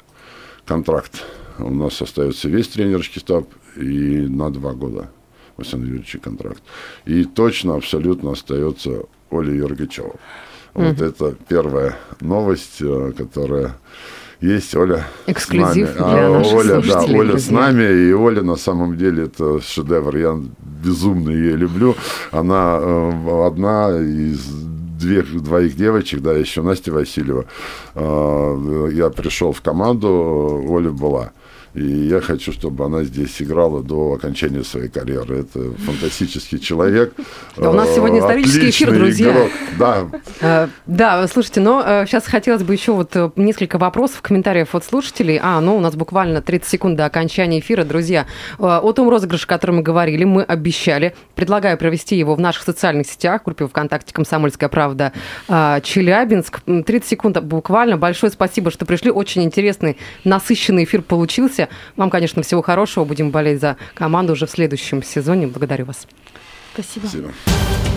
контракт. 0.64 1.24
У 1.59 1.70
нас 1.70 2.00
остается 2.00 2.48
весь 2.48 2.68
тренерский 2.68 3.20
штаб 3.20 3.48
и 3.76 4.26
на 4.29 4.50
два 4.50 4.72
года 4.72 5.11
у 5.57 5.61
Александра 5.61 5.88
Юрьевича 5.88 6.18
контракт. 6.18 6.62
И 7.05 7.24
точно, 7.24 7.74
абсолютно 7.74 8.33
остается 8.33 9.03
Оля 9.31 9.53
Юргачева. 9.53 10.16
Вот 10.74 11.00
это 11.00 11.35
первая 11.48 11.98
новость, 12.20 12.81
э, 12.81 13.12
которая 13.16 13.76
есть. 14.40 14.74
Оля 14.74 15.07
Эксклюзив 15.26 15.88
с 15.88 15.98
нами. 15.98 16.12
для 16.14 16.26
А, 16.26 16.38
наших 16.38 16.55
Оля, 16.59 16.83
да, 16.83 17.00
Оля 17.03 17.38
с 17.38 17.50
нами. 17.50 18.09
И 18.09 18.12
Оля 18.12 18.42
на 18.42 18.57
самом 18.57 18.96
деле 18.96 19.24
это 19.24 19.61
шедевр. 19.61 20.16
Я 20.16 20.40
безумно 20.85 21.31
ее 21.31 21.57
люблю. 21.57 21.94
Она 22.33 22.79
э, 22.81 23.46
одна 23.46 23.90
из 23.98 24.40
две, 25.00 25.22
двоих 25.22 25.76
девочек, 25.76 26.20
да, 26.20 26.33
еще 26.33 26.62
Настя 26.62 26.92
Васильева. 26.92 27.44
Э, 27.94 28.88
Я 28.92 29.11
пришел 29.11 29.53
в 29.53 29.61
команду, 29.61 30.64
Оля 30.68 30.90
была. 30.90 31.33
И 31.74 31.85
я 31.85 32.20
хочу, 32.20 32.52
чтобы 32.52 32.85
она 32.85 33.04
здесь 33.04 33.40
играла 33.40 33.83
до 33.83 34.14
окончания 34.14 34.64
своей 34.64 34.88
карьеры. 34.88 35.40
Это 35.40 35.72
фантастический 35.78 36.59
человек. 36.59 37.14
Да, 37.56 37.70
у 37.70 37.72
нас 37.72 37.94
сегодня 37.94 38.18
э, 38.18 38.20
исторический 38.20 38.70
эфир, 38.70 38.92
друзья. 38.92 39.30
игрок. 39.33 39.50
Да, 39.78 40.06
Э, 40.40 40.68
Да, 40.87 41.26
слушайте, 41.28 41.61
но 41.61 41.83
э, 41.87 42.06
сейчас 42.06 42.26
хотелось 42.26 42.62
бы 42.64 42.72
еще 42.74 42.92
вот 42.92 43.14
э, 43.14 43.30
несколько 43.37 43.78
вопросов, 43.78 44.20
комментариев 44.22 44.74
от 44.74 44.85
слушателей. 44.85 45.38
А, 45.40 45.61
ну, 45.61 45.76
у 45.76 45.80
нас 45.80 45.94
буквально 45.94 46.42
30 46.42 46.68
секунд 46.68 46.96
до 46.96 47.04
окончания 47.04 47.61
эфира. 47.61 47.85
Друзья, 47.85 48.26
э, 48.59 48.62
о 48.62 48.92
том 48.92 49.09
розыгрыше, 49.09 49.44
о 49.44 49.48
котором 49.48 49.76
мы 49.76 49.83
говорили, 49.83 50.24
мы 50.24 50.42
обещали. 50.42 51.14
Предлагаю 51.37 51.78
провести 51.78 52.16
его 52.16 52.35
в 52.35 52.40
наших 52.40 52.64
социальных 52.64 53.06
сетях, 53.06 53.42
группе 53.44 53.66
ВКонтакте 53.66 54.12
«Комсомольская 54.12 54.68
правда» 54.68 55.12
э, 55.48 55.80
Челябинск. 55.85 56.61
М, 56.66 56.83
30 56.83 57.09
секунд 57.09 57.40
буквально. 57.42 57.96
Большое 57.96 58.33
спасибо, 58.33 58.70
что 58.70 58.87
пришли. 58.87 59.11
Очень 59.11 59.44
интересный, 59.44 59.96
насыщенный 60.24 60.85
эфир 60.85 61.02
получился. 61.02 61.60
Вам, 61.96 62.11
конечно, 62.11 62.42
всего 62.42 62.62
хорошего. 62.62 63.05
Будем 63.05 63.31
болеть 63.31 63.61
за 63.61 63.77
команду 63.94 64.33
уже 64.33 64.46
в 64.46 64.51
следующем 64.51 65.03
сезоне. 65.03 65.46
Благодарю 65.46 65.87
вас. 65.87 66.07
Спасибо. 66.75 67.07
спасибо. 67.07 67.89